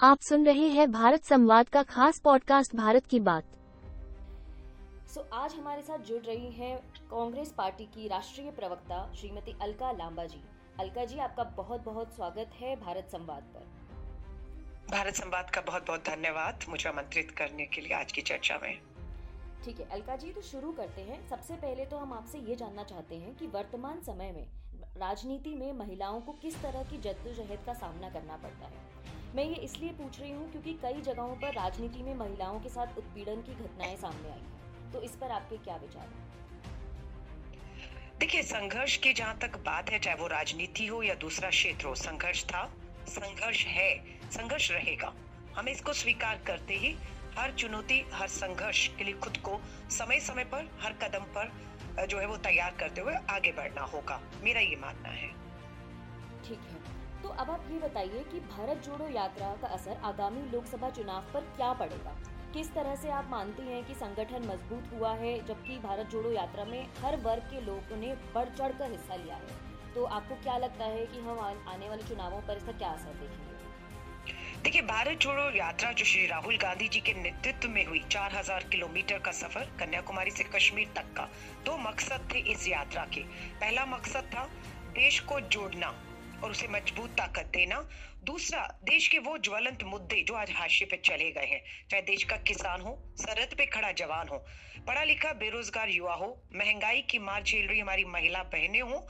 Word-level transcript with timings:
आप 0.00 0.20
सुन 0.20 0.46
रहे 0.46 0.68
हैं 0.68 0.92
भारत 0.92 1.24
संवाद 1.24 1.68
का 1.68 1.82
खास 1.82 2.18
पॉडकास्ट 2.18 2.76
भारत 2.76 3.06
की 3.06 3.20
बात। 3.20 3.44
सो 5.08 5.20
so, 5.20 5.26
आज 5.32 5.54
हमारे 5.54 5.82
साथ 5.82 5.98
जुड़ 5.98 6.22
रही 6.22 6.50
हैं 6.50 6.78
कांग्रेस 7.10 7.52
पार्टी 7.52 7.84
की 7.84 8.08
राष्ट्रीय 8.08 8.50
प्रवक्ता 8.50 9.12
श्रीमती 9.14 9.56
अलका 9.62 9.92
लांबा 9.92 10.24
जी। 10.24 10.42
अलका 10.80 11.04
जी 11.04 11.18
आपका 11.18 11.44
बहुत 11.44 11.84
बहुत 11.84 12.14
स्वागत 12.14 12.50
है 12.60 12.76
भारत 12.76 13.08
संवाद 13.12 13.42
पर। 13.42 13.66
भारत 14.90 15.14
संवाद 15.14 15.50
का 15.50 15.60
बहुत 15.60 15.86
बहुत 15.86 16.00
धन्यवाद 16.00 16.64
मुझे 16.68 16.88
आमंत्रित 16.88 17.30
करने 17.30 17.66
के 17.66 17.80
लिए 17.80 17.92
आज 17.92 18.12
की 18.12 18.22
चर्चा 18.22 18.58
में। 18.62 18.78
ठीक 19.64 19.80
है 19.80 19.88
अलका 19.90 20.16
जी 20.16 20.32
तो 20.32 20.40
शुरू 20.40 20.72
करते 20.72 21.00
हैं। 21.00 21.28
सबसे 21.28 21.54
पहले 21.54 21.84
तो 21.84 21.96
हम 21.96 22.12
आपसे 22.12 22.38
ये 22.38 22.56
जानना 22.56 22.84
चाहते 22.84 23.16
हैं 23.16 23.36
कि 23.36 23.46
वर्तमान 23.46 24.00
समय 24.00 24.32
में 24.32 24.46
राजनीति 25.00 25.54
में 25.54 25.72
महिलाओं 25.72 26.20
को 26.20 26.32
किस 26.32 26.54
तरह 26.62 26.82
की 26.82 26.98
जद्दोजहद 26.98 27.58
का 27.66 27.72
सामना 27.72 28.08
करना 28.10 28.36
पड़ता 28.36 28.66
है? 28.66 28.86
मैं 29.34 29.44
ये 29.44 29.54
इसलिए 29.54 29.90
पूछ 29.90 30.20
रही 30.20 30.30
हूँ 30.30 30.50
क्योंकि 30.52 30.72
कई 30.82 31.00
जगहों 31.00 31.36
पर 31.36 31.52
राजनीति 31.54 32.02
में 32.02 32.14
महिलाओं 32.14 32.60
के 32.60 32.68
साथ 32.68 32.98
उत्पीड़न 32.98 33.42
की 33.42 33.54
घटनाएँ 33.54 33.96
सामने 33.96 34.30
आई 34.30 34.92
तो 34.92 35.02
इस 35.02 35.10
पर 35.10 35.30
आपके 35.30 35.56
क्या 35.56 35.76
विचार 35.76 36.02
हैं? 36.02 36.26
देखिए, 38.18 38.42
संघर्ष 38.42 38.96
की 38.96 39.12
जहाँ 39.12 39.38
तक 39.38 39.56
बात 39.56 39.90
है, 39.90 39.98
चाहे 39.98 40.16
वो 40.16 40.26
राजनीति 40.26 40.86
हो 40.86 41.02
या 41.02 41.14
दूसरा 41.14 41.50
क्षेत्र 41.50 41.86
हो, 41.86 41.94
संघर्ष 41.94 42.44
था, 42.44 42.64
संघर्ष 43.08 43.64
है, 43.66 43.94
संघर्ष 44.30 44.70
रहेगा। 44.70 45.12
हमें 45.56 45.72
इसको 45.72 45.92
स्वीकार 45.92 46.40
करते 46.46 46.74
ही 46.74 46.96
हर 47.38 47.52
चुनौती, 47.52 48.04
हर 48.12 48.28
संघर्ष 48.28 48.86
के 48.88 49.04
लिए 49.04 49.14
खुद 49.14 49.36
को 49.36 49.60
समय 49.90 50.20
समय 50.20 50.44
पर, 50.44 50.70
हर 50.80 50.92
कदम 50.92 51.24
पर 51.36 51.52
जो 52.06 52.18
है 52.18 52.26
वो 52.26 52.36
तैयार 52.36 52.74
करते 52.80 53.00
हुए 53.00 53.14
आगे 53.30 53.52
बढ़ना 53.52 53.82
होगा। 53.82 54.20
मेरा 54.42 54.60
ये 54.60 54.76
मानना 54.76 55.08
है। 55.08 55.28
ठीक 56.44 56.58
है। 56.58 56.98
तो 57.22 57.28
अब 57.28 57.50
आप 57.50 57.64
ये 57.70 57.78
बताइए 57.78 58.24
कि 58.32 58.40
भारत 58.40 58.76
जोड़ो 58.76 59.08
यात्रा 59.08 59.56
का 59.62 59.68
असर 59.68 59.96
आगामी 60.04 60.50
लोकसभा 60.50 60.90
चुनाव 60.90 61.22
पर 61.34 61.40
क्या 61.40 61.72
पड़ेगा? 61.72 62.16
किस 62.54 62.74
तरह 62.74 62.94
से 62.94 63.10
आप 63.10 63.28
मानती 63.30 63.62
हैं 63.62 63.84
कि 63.84 63.94
संगठन 63.94 64.46
मज़बूत 64.46 64.90
हुआ 64.94 65.14
है, 65.14 65.46
जबकि 65.46 65.78
भारत 65.78 66.06
जोड़ो 66.06 66.32
यात्रा 66.32 66.64
में 66.64 66.88
हर 66.98 67.16
वर्ग 67.16 67.42
के 67.42 67.60
लोगों 67.60 67.96
ने 67.96 68.14
बढ़ 68.34 68.48
चढ़ 68.48 68.72
कर 68.72 68.90
हिस्सा 68.90 69.14
लिया 69.14 69.36
है? 69.36 69.68
तो 69.94 70.04
आपको 70.04 70.34
क्या 70.34 70.58
लगता 70.58 70.84
है 70.84 71.06
कि 71.06 71.18
हम 71.18 71.38
आने 71.68 71.88
वाले 71.88 72.02
चुनावों 72.02 72.40
पर 72.40 72.56
इसका 72.56 72.72
क्या 72.72 72.88
असर 72.88 73.12
देखेंगे? 73.12 73.57
देखिए 74.68 74.82
भारत 74.82 75.18
जोड़ो 75.18 75.56
यात्रा 75.56 75.92
जो 75.92 76.04
श्री 76.04 76.26
राहुल 76.26 76.56
गांधी 76.56 76.88
जी 76.88 77.00
के 77.00 77.12
नेतृत्व 77.12 77.68
में 77.68 77.86
हुई 77.86 78.04
4000 78.10 78.68
किलोमीटर 78.68 79.18
का 79.18 79.30
सफ़र 79.30 79.60
कन्याकुमारी 79.60 80.30
से 80.30 80.44
कश्मीर 80.44 80.88
तक 80.96 81.02
का। 81.02 81.22
दो 81.64 81.76
मकसद 81.78 82.28
थे 82.34 82.38
इस 82.38 82.68
यात्रा 82.68 83.04
के। 83.04 83.20
पहला 83.60 83.86
मकसद 83.86 84.24
था, 84.24 84.44
देश 84.88 85.20
को 85.20 85.40
जोड़ना 85.40 85.86
और 86.44 86.50
उसे 86.50 86.68
मज़बूत 86.68 87.10
ताकत 87.10 87.50
देना 87.54 87.76
दूसरा, 88.28 88.62
देश 88.84 89.06
के 89.08 89.18
वो 89.18 89.36
ज्वलंत 89.38 89.82
मुद्दे 89.84 90.20
जो 90.28 90.34
आज 90.34 90.50
हाशिए 90.50 90.88
पे 90.88 90.96
चले 91.04 91.30
गए 91.32 91.46
हैं। 91.46 91.62
चाहे 91.90 92.02
देश 92.02 92.24
का 92.24 92.36
किसान 92.44 92.80
हो, 92.80 92.92
सरहद 93.16 93.54
पे 93.58 93.66
खड़ा 93.66 93.92
जवान 93.92 94.28
हो 94.28 94.44
पढ़ा 94.86 95.02
लिखा 95.04 95.32
बेरोजगार 95.32 95.88
युवा 95.88 96.14
हो, 96.14 96.28
महँगाई 96.54 97.00
की 97.00 97.18
मार 97.18 97.42
झेल 97.42 97.66
रही 97.68 97.80
हमारी 97.80 98.04
महिला 98.04 98.42
बहनें 98.44 98.80
हो, 98.80 99.06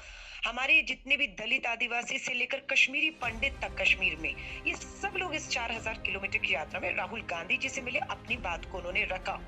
हमारे 0.46 0.80
जितने 0.82 1.16
भी 1.16 1.26
दलित 1.38 1.66
आदिवासी 1.66 2.18
से 2.18 2.34
लेकर 2.34 2.58
कश्मीरी 2.70 3.10
पंडित 3.22 3.58
तक 3.62 3.74
कश्मीर 3.80 4.16
में, 4.16 4.34
ये 4.66 4.74
सब 4.74 5.16
लोग 5.16 5.34
इस 5.34 5.48
4000 5.50 6.00
किलोमीटर 6.06 6.38
की 6.38 6.54
यात्रा 6.54 6.80
में 6.80 6.90
राहुल 6.96 7.22
गांधी 7.30 7.56
जी 7.56 7.68
से 7.68 7.82
मिले 7.82 7.98
अपनी 8.08 8.36
बात 8.38 8.64
को 8.64 8.78
उन्होंने 8.78 9.04
रखा। 9.04 9.38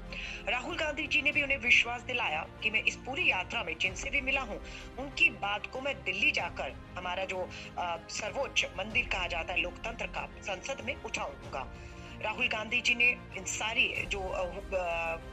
राहुल 0.49 0.77
गांधी 0.77 1.07
जी 1.07 1.23
ने 1.23 1.33
भी 1.33 1.43
उन्हें 1.43 1.59
विश्वास 1.59 2.03
दिलाया 2.03 2.43
कि 2.63 2.71
मैं 2.71 2.83
इस 2.85 2.97
पूरी 3.07 3.29
यात्रा 3.31 3.63
में 3.65 3.75
जिनसे 3.79 4.11
भी 4.11 4.21
मिला 4.21 4.41
हूँ, 4.43 4.61
उनकी 4.99 5.31
बात 5.41 5.67
को 5.67 5.81
मैं 5.81 5.95
दिल्ली 6.05 6.31
जाकर 6.33 6.77
हमारा 6.99 7.25
जो 7.25 7.49
सर्वोच्च 8.11 8.67
मंदिर 8.79 9.09
कहा 9.09 9.27
जाता 9.27 9.53
है 9.53 9.60
लोकतंत्र 9.61 10.07
का 10.07 10.29
संसद 10.43 10.85
में 10.85 10.95
उठाऊँगा। 11.05 11.67
राहुल 12.23 12.49
गांधी 12.49 12.81
जी 12.81 12.95
ने 12.95 13.07
इन 13.37 13.45
सारी 13.45 13.87
जो 14.07 14.21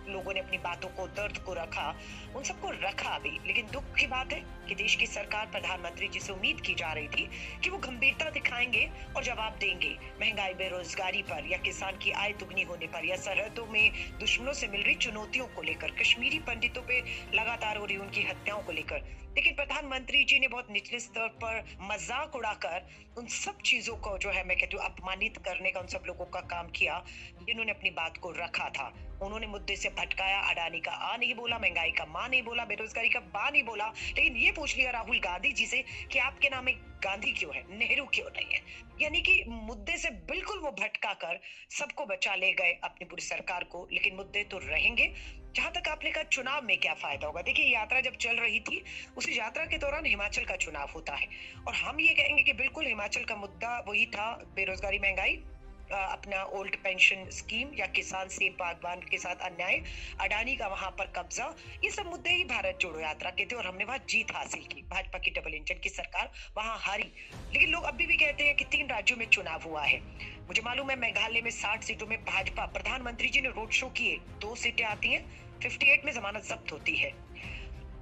लोगों 0.09 0.33
ने 0.33 0.39
अपनी 0.39 0.57
बातों 0.57 0.89
को, 0.89 1.07
दर्द 1.07 1.37
को 1.37 1.53
रखा, 1.53 1.87
उन 2.35 2.43
सबको 2.43 2.69
रखा 2.71 3.17
भी। 3.19 3.31
लेकिन 3.47 3.67
दुख 3.71 3.83
की 3.95 4.07
बात 4.07 4.33
है 4.33 4.39
कि 4.69 4.75
देश 4.75 4.95
की 4.95 5.07
सरकार, 5.07 5.45
प्रधानमंत्री 5.45 6.07
जी 6.07 6.19
से 6.19 6.33
उम्मीद 6.33 6.61
की 6.61 6.73
जा 6.73 6.91
रही 6.93 7.07
थी 7.07 7.29
कि 7.63 7.69
वो 7.69 7.77
गंभीरता 7.77 8.29
दिखाएँगे 8.29 8.89
और 9.15 9.23
जवाब 9.23 9.57
देंगे 9.59 9.95
महँगाई, 10.21 10.53
बेरोजगारी 10.53 11.23
पर 11.23 11.51
या 11.51 11.57
किसान 11.57 11.97
की 11.97 12.11
आय 12.13 12.33
दुगनी 12.39 12.63
होने 12.63 12.87
पर 12.87 13.05
या 13.05 13.15
सरहदों 13.17 13.65
में 13.65 13.91
दुश्मनों 14.19 14.53
से 14.53 14.67
मिल 14.67 14.81
रही 14.81 14.95
चुनौतियों 14.95 15.47
को 15.47 15.61
लेकर, 15.61 15.91
कश्मीरी 15.91 16.39
पंडितों 16.39 16.81
पे 16.81 17.03
लगातार 17.33 17.77
हो 17.77 17.85
रही 17.85 17.97
उनकी 17.97 18.23
हत्याओं 18.23 18.63
को 18.63 18.71
लेकर। 18.71 19.15
लेकिन 19.37 19.55
प्रधानमंत्री 19.55 20.23
जी 20.23 20.39
ने 20.39 20.47
बहुत 20.47 20.71
निचले 20.71 20.99
स्तर 20.99 21.27
पर 21.43 21.63
मज़ाक 21.81 22.35
उड़ाकर 22.35 22.87
उन 23.17 23.27
सब 23.27 23.57
चीज़ों 23.65 23.95
को 23.95 24.17
जो 24.17 24.29
है, 24.29 24.43
मैं 24.47 24.57
कहती 24.57 24.77
हूँ, 24.77 24.85
अपमानित 24.85 25.37
करने 25.37 25.71
का, 25.71 25.79
उन 25.79 25.87
सब 25.87 26.03
लोगों 26.07 26.25
का 26.25 26.39
काम 26.47 26.67
किया, 26.77 27.03
जिन्होंने 27.43 27.71
अपनी 27.71 27.89
बात 27.89 28.17
को 28.17 28.31
रखा 28.31 28.69
था। 28.69 28.93
उन्होंने 29.21 29.47
मुद्दे 29.47 29.75
से 29.75 29.89
भटकाया, 29.89 30.39
अडानी 30.39 30.79
का 30.79 30.91
आ 30.91 31.17
नहीं 31.17 31.33
बोला, 31.33 31.59
महँगाई 31.59 31.91
का 31.91 32.05
माँ 32.05 32.29
नहीं 32.29 32.41
बोला, 32.41 32.65
बेरोजगारी 32.65 33.09
का 33.09 33.19
बा 33.19 33.49
नहीं 33.49 33.63
बोला। 33.63 33.87
लेकिन 33.87 34.37
ये 34.37 34.51
पूछ 34.51 34.77
लिया 34.77 34.91
राहुल 34.91 35.19
गांधी 35.19 35.51
जी 35.51 35.65
से 35.65 35.85
कि 36.11 36.19
आपके 36.19 36.49
नाम 36.49 36.69
एक 36.69 36.77
गांधी 37.03 37.31
क्यों 37.31 37.55
है? 37.55 37.77
नेहरू 37.77 38.05
क्यों 38.05 38.25
नहीं 38.25 38.53
है? 38.53 38.61
यानी 39.01 39.21
कि 39.21 39.43
मुद्दे 39.47 39.97
से 39.97 40.09
बिल्कुल 40.09 40.59
वो 40.59 40.71
भटका 40.71 41.13
कर 41.13 41.41
सबको 41.69 42.05
बचा 42.05 42.35
ले 42.35 42.53
गए 42.53 42.79
अपनी 42.83 43.05
पूरी 43.05 43.21
सरकार 43.21 43.63
को। 43.63 43.87
लेकिन 43.93 44.15
मुद्दे 44.15 44.43
तो 44.43 44.57
रहेंगे। 44.57 45.13
जहाँ 45.55 45.71
तक 45.71 45.87
आपने 45.87 46.11
कहा 46.11 46.23
चुनाव 46.23 46.61
में 46.61 46.79
क्या 46.79 46.93
फ़ायदा 46.93 47.27
होगा? 47.27 47.41
देखिए 47.41 47.65
यात्रा 47.65 48.01
जब 48.01 48.15
चल 48.15 48.37
रही 48.37 48.59
थी, 48.59 48.83
उसी 49.17 49.39
यात्रा 49.39 49.65
के 49.65 49.77
दौरान 49.77 50.05
हिमाचल 50.05 50.43
का 50.43 50.55
चुनाव 50.55 50.89
होता 50.95 51.15
है। 51.15 51.27
और 51.67 51.73
हम 51.73 51.99
ये 51.99 52.13
कहेंगे 52.13 52.43
कि 52.43 52.53
बिल्कुल 52.53 52.87
हिमाचल 52.87 53.23
का 53.23 53.35
मुद्दा 53.35 53.85
वही 53.87 54.05
था, 54.05 54.31
बेरोजगारी, 54.55 54.99
महँगाई। 54.99 55.43
अपना 55.91 56.43
ओल्ड 56.43 56.75
पेंशन 56.75 57.29
स्कीम 57.29 57.69
या 57.79 57.85
किसान 57.85 58.27
से 58.27 58.49
बागवान 58.49 58.99
के 58.99 59.17
साथ 59.17 59.35
अन्याय, 59.35 59.81
अडानी 60.21 60.55
का 60.55 60.67
वहाँ 60.67 60.89
पर 60.91 61.05
कब्जा, 61.05 61.55
ये 61.83 61.91
सब 61.91 62.05
मुद्दे 62.05 62.29
ही 62.29 62.43
भारत 62.43 62.77
जोड़ो 62.81 62.99
यात्रा 62.99 63.29
के 63.29 63.45
थे 63.45 63.55
और 63.55 63.67
हमने 63.67 63.83
वहाँ 63.83 63.97
जीत 64.09 64.31
हासिल 64.31 64.61
की। 64.61 64.81
भाजपा 64.81 65.19
की 65.19 65.31
डबल 65.31 65.53
इंजन 65.53 65.75
की 65.75 65.89
सरकार 65.89 66.31
वहाँ 66.57 66.77
हारी। 66.79 67.11
लेकिन 67.53 67.69
लोग 67.69 67.83
अभी 67.83 68.05
भी 68.05 68.17
कहते 68.17 68.43
हैं 68.43 68.55
कि 68.55 68.65
तीन 68.65 68.87
राज्यों 68.87 69.17
में 69.17 69.25
चुनाव 69.25 69.63
हुआ 69.63 69.83
है। 69.83 70.01
मुझे 70.47 70.61
मालूम 70.61 70.89
है 70.89 70.95
मेघालय 70.95 71.41
में 71.41 71.51
साठ 71.51 71.83
सीटों 71.83 72.07
में 72.07 72.25
भाजपा, 72.25 72.65
प्रधानमंत्री 72.65 73.29
जी 73.29 73.41
ने 73.41 73.49
रोड 73.49 73.69
शो 73.69 73.87
किए। 73.89 74.17
दो 74.17 74.55
सीटें 74.55 74.85
आती 74.85 75.07
हैं 75.07 75.47
फिफ्टी 75.59 76.01
में 76.05 76.13
जमानत 76.13 76.43
जब्त 76.43 76.71
होती 76.71 76.95
है। 76.95 77.11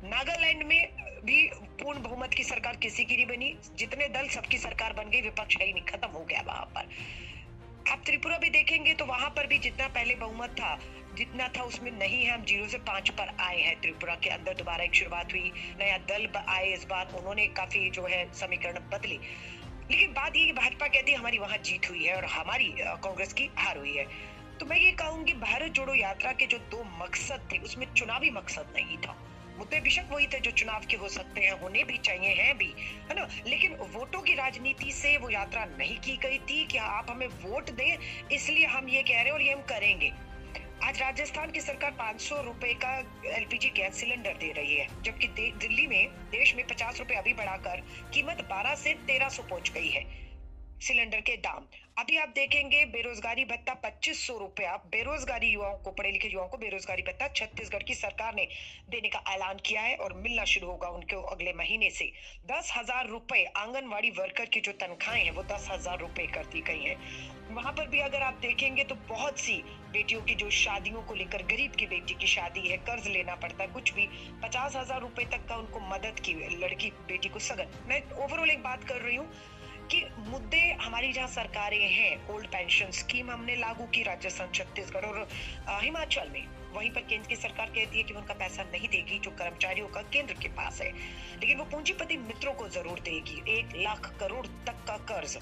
नागालैंड 0.03 0.63
में 0.63 0.95
भी 1.25 1.47
पूर्ण 1.55 2.01
बहुमत 2.01 2.33
की 2.33 2.43
सरकार 2.43 2.75
किसी 2.75 3.05
की 3.05 3.15
नहीं 3.15 3.25
बनी। 3.25 3.57
जितने 3.75 4.07
दल 4.07 4.27
सबकी 4.27 4.57
सरकार 4.57 4.93
बन 4.93 5.09
गई, 5.09 5.21
विपक्ष 5.21 5.57
है 5.57 5.65
ही 5.65 5.73
नहीं, 5.73 5.83
खत्म 5.83 6.07
हो 6.07 6.25
गया 6.25 6.41
वहाँ 6.41 6.65
पर। 6.65 6.89
आप 7.91 8.01
त्रिपुरा 8.05 8.37
भी 8.37 8.49
देखेंगे 8.49 8.93
तो 8.93 9.05
वहाँ 9.05 9.29
पर 9.29 9.47
भी 9.47 9.57
जितना 9.57 9.87
पहले 9.87 10.15
बहुमत 10.15 10.49
था, 10.49 10.77
जितना 11.15 11.47
था 11.47 11.63
उसमें 11.63 11.91
नहीं 11.91 12.23
है। 12.25 12.33
हम 12.33 12.45
ज़ीरो 12.45 12.67
से 12.67 12.77
पाँच 12.77 13.09
पर 13.09 13.35
आए 13.39 13.61
हैं 13.61 13.75
त्रिपुरा 13.81 14.15
के 14.15 14.29
अंदर। 14.29 14.53
दोबारा 14.53 14.83
एक 14.83 14.95
शुरुआत 14.95 15.33
हुई, 15.33 15.51
नया 15.79 15.97
दल 15.97 16.27
आए 16.49 16.65
इस 16.65 16.85
बार। 16.85 17.13
उन्होंने 17.13 17.47
काफ़ी 17.47 17.89
जो 17.89 18.05
है 18.05 18.33
समीकरण 18.33 18.79
बदले। 18.89 19.19
लेकिन 19.91 20.13
बात 20.13 20.35
ये 20.35 20.51
भाजपा 20.53 20.87
कहती 20.87 21.11
है, 21.11 21.17
हमारी 21.17 21.37
वहाँ 21.37 21.57
जीत 21.57 21.89
हुई 21.89 22.03
है 22.03 22.15
और 22.15 22.25
हमारी 22.25 22.73
कांग्रेस 22.77 23.33
की 23.33 23.49
हार 23.57 23.77
हुई 23.77 23.95
है। 23.97 24.07
तो 24.59 24.65
मैं 24.65 24.77
ये 24.77 24.91
कहूँगी, 24.91 25.33
भारत 25.33 25.71
जोड़ो 25.71 25.93
यात्रा 25.93 26.31
के 26.31 26.45
जो 26.45 26.57
दो 26.57 26.83
मकसद 26.97 27.49
थे, 27.51 27.57
उसमें 27.57 27.93
चुनावी 27.93 28.29
मकसद 28.29 28.73
नहीं 28.75 28.97
था। 28.97 29.17
बेशक 29.95 30.11
वही 30.11 30.27
थे 30.27 30.39
जो 30.39 30.51
चुनाव 30.51 30.85
के 30.91 30.97
हो 30.97 31.07
सकते 31.09 31.41
हैं, 31.41 31.51
होने 31.61 31.83
भी 31.83 31.97
चाहिए, 31.97 32.29
हैं 32.35 32.57
भी, 32.57 32.73
है 33.09 33.15
ना? 33.15 33.27
लेकिन 33.47 33.75
वोटों 33.93 34.21
की 34.21 34.33
राजनीति 34.35 34.91
से 34.91 35.15
वो 35.17 35.29
यात्रा 35.29 35.63
नहीं 35.65 35.97
की 35.99 36.15
गई 36.17 36.39
थी 36.39 36.65
कि 36.65 36.77
आप 36.77 37.09
हमें 37.09 37.27
वोट 37.43 37.69
दें, 37.69 37.97
इसलिए 38.31 38.65
हम 38.65 38.89
ये 38.89 39.03
कह 39.03 39.13
रहे 39.13 39.23
हैं 39.23 39.31
और 39.31 39.41
ये 39.41 39.53
हम 39.53 39.61
करेंगे। 39.61 40.11
आज 40.83 40.99
राजस्थान 41.01 41.51
की 41.51 41.61
सरकार 41.61 41.91
500 41.91 42.41
रुपए 42.41 42.73
का 42.83 42.91
एलपीजी 43.31 43.69
गैस 43.69 43.99
सिलेंडर 43.99 44.33
दे 44.33 44.51
रही 44.51 44.75
है, 44.75 44.87
जबकि 45.03 45.27
दिल्ली 45.37 45.87
में, 45.87 46.07
देश 46.31 46.55
में 46.55 46.65
पचास 46.67 46.99
रुपए 46.99 47.15
अभी 47.15 47.33
बढ़ाकर 47.33 47.83
कीमत 48.13 48.47
12 48.51 48.75
से 48.75 48.93
1300 49.07 49.43
पहुँच 49.43 49.71
गई 49.71 49.89
है 49.89 50.05
सिलेंडर 50.81 51.21
के 51.21 51.37
दाम। 51.39 51.67
अभी 51.97 52.17
आप 52.17 52.29
देखेंगे 52.29 52.83
बेरोजगारी 52.85 53.43
भत्ता 53.45 53.73
पच्चीस 53.83 54.25
सौ 54.27 54.37
रुपया। 54.37 54.75
बेरोजगारी 54.85 55.47
युवाओं 55.47 55.77
को 55.83 55.91
पढ़े 55.91 56.09
लिखे 56.11 56.27
युवाओं 56.27 56.47
को 56.47 56.57
बेरोजगारी 56.57 57.01
भत्ता 57.01 57.27
छत्तीसगढ़ 57.35 57.83
की 57.83 57.93
सरकार 57.95 58.33
ने 58.35 58.47
देने 58.89 59.09
का 59.09 59.21
ऐलान 59.33 59.59
किया 59.65 59.81
है 59.81 59.95
और 59.97 60.13
मिलना 60.15 60.43
शुरू 60.45 60.67
होगा 60.67 60.87
उनको 60.89 61.21
अगले 61.25 61.53
महीने 61.53 61.89
से। 61.89 62.11
दस 62.51 62.73
हज़ार 62.77 63.07
रुपए 63.09 63.43
आंगनवाड़ी 63.57 64.09
वर्कर 64.11 64.45
की 64.45 64.61
जो 64.61 64.71
तनख्वाहें 64.73 65.23
हैं, 65.23 65.31
वो 65.31 65.43
दस 65.45 65.67
हज़ार 65.71 65.99
रुपए 65.99 66.27
कर 66.35 66.45
दी 66.45 66.61
गई 66.63 66.83
है। 66.83 66.97
वहाँ 67.51 67.71
पर 67.73 67.87
भी 67.87 67.99
अगर 68.01 68.21
आप 68.23 68.39
देखेंगे 68.41 68.83
तो 68.83 68.95
बहुत 69.09 69.39
सी 69.39 69.57
बेटियों 69.91 70.21
की 70.21 70.35
जो 70.35 70.49
शादियों 70.51 71.01
को 71.01 71.15
लेकर, 71.15 71.43
गरीब 71.45 71.71
की 71.71 71.85
बेटी 71.87 72.13
की 72.15 72.27
शादी 72.27 72.67
है, 72.67 72.77
कर्ज 72.85 73.07
लेना 73.07 73.35
पड़ता 73.37 73.63
है, 73.63 73.69
कुछ 73.71 73.93
भी 73.93 74.07
पचास 74.43 74.75
हज़ार 74.75 75.01
रुपए 75.01 75.25
तक 75.31 75.47
का 75.49 75.55
उनको 75.55 75.79
मदद 75.89 76.19
की 76.19 76.33
लड़की 76.57 76.89
बेटी 77.07 77.29
को 77.29 77.39
सगन। 77.41 77.77
मैं 77.87 78.01
ओवरऑल 78.23 78.49
एक 78.49 78.63
बात 78.63 78.83
कर 78.83 79.01
रही 79.01 79.15
हूँ 79.15 79.29
कि 79.91 80.03
मुद्दे 80.19 80.59
हमारी 80.81 81.11
जहाँ 81.13 81.27
सरकारें 81.27 81.87
हैं 81.89 82.27
ओल्ड 82.27 82.47
पेंशन 82.47 82.91
स्कीम 82.91 83.31
हमने 83.31 83.55
लागू 83.55 83.85
की 83.85 84.03
राजस्थान 84.03 84.51
छत्तीसगढ़ 84.51 85.05
और 85.05 85.27
हिमाचल 85.83 86.29
में। 86.33 86.45
वहीं 86.73 86.89
पर 86.91 87.01
केंद्र 87.01 87.27
की 87.27 87.35
सरकार 87.35 87.69
कहती 87.69 87.97
है 87.97 88.03
कि 88.03 88.13
उनका 88.13 88.33
पैसा 88.33 88.63
नहीं 88.63 88.87
देगी, 88.87 89.19
जो 89.19 89.31
कर्मचारियों 89.31 89.87
का 89.87 90.01
केंद्र 90.03 90.33
के 90.33 90.47
पास 90.51 90.81
है। 90.81 90.91
लेकिन 91.39 91.57
वो 91.57 91.65
पूंजीपति 91.65 92.17
मित्रों 92.17 92.53
को 92.53 92.67
ज़रूर 92.69 92.99
देगी। 92.99 93.41
एक 93.51 93.75
लाख 93.75 94.13
करोड़ 94.19 94.45
तक 94.45 94.83
का 94.87 94.97
कर्ज 95.11 95.37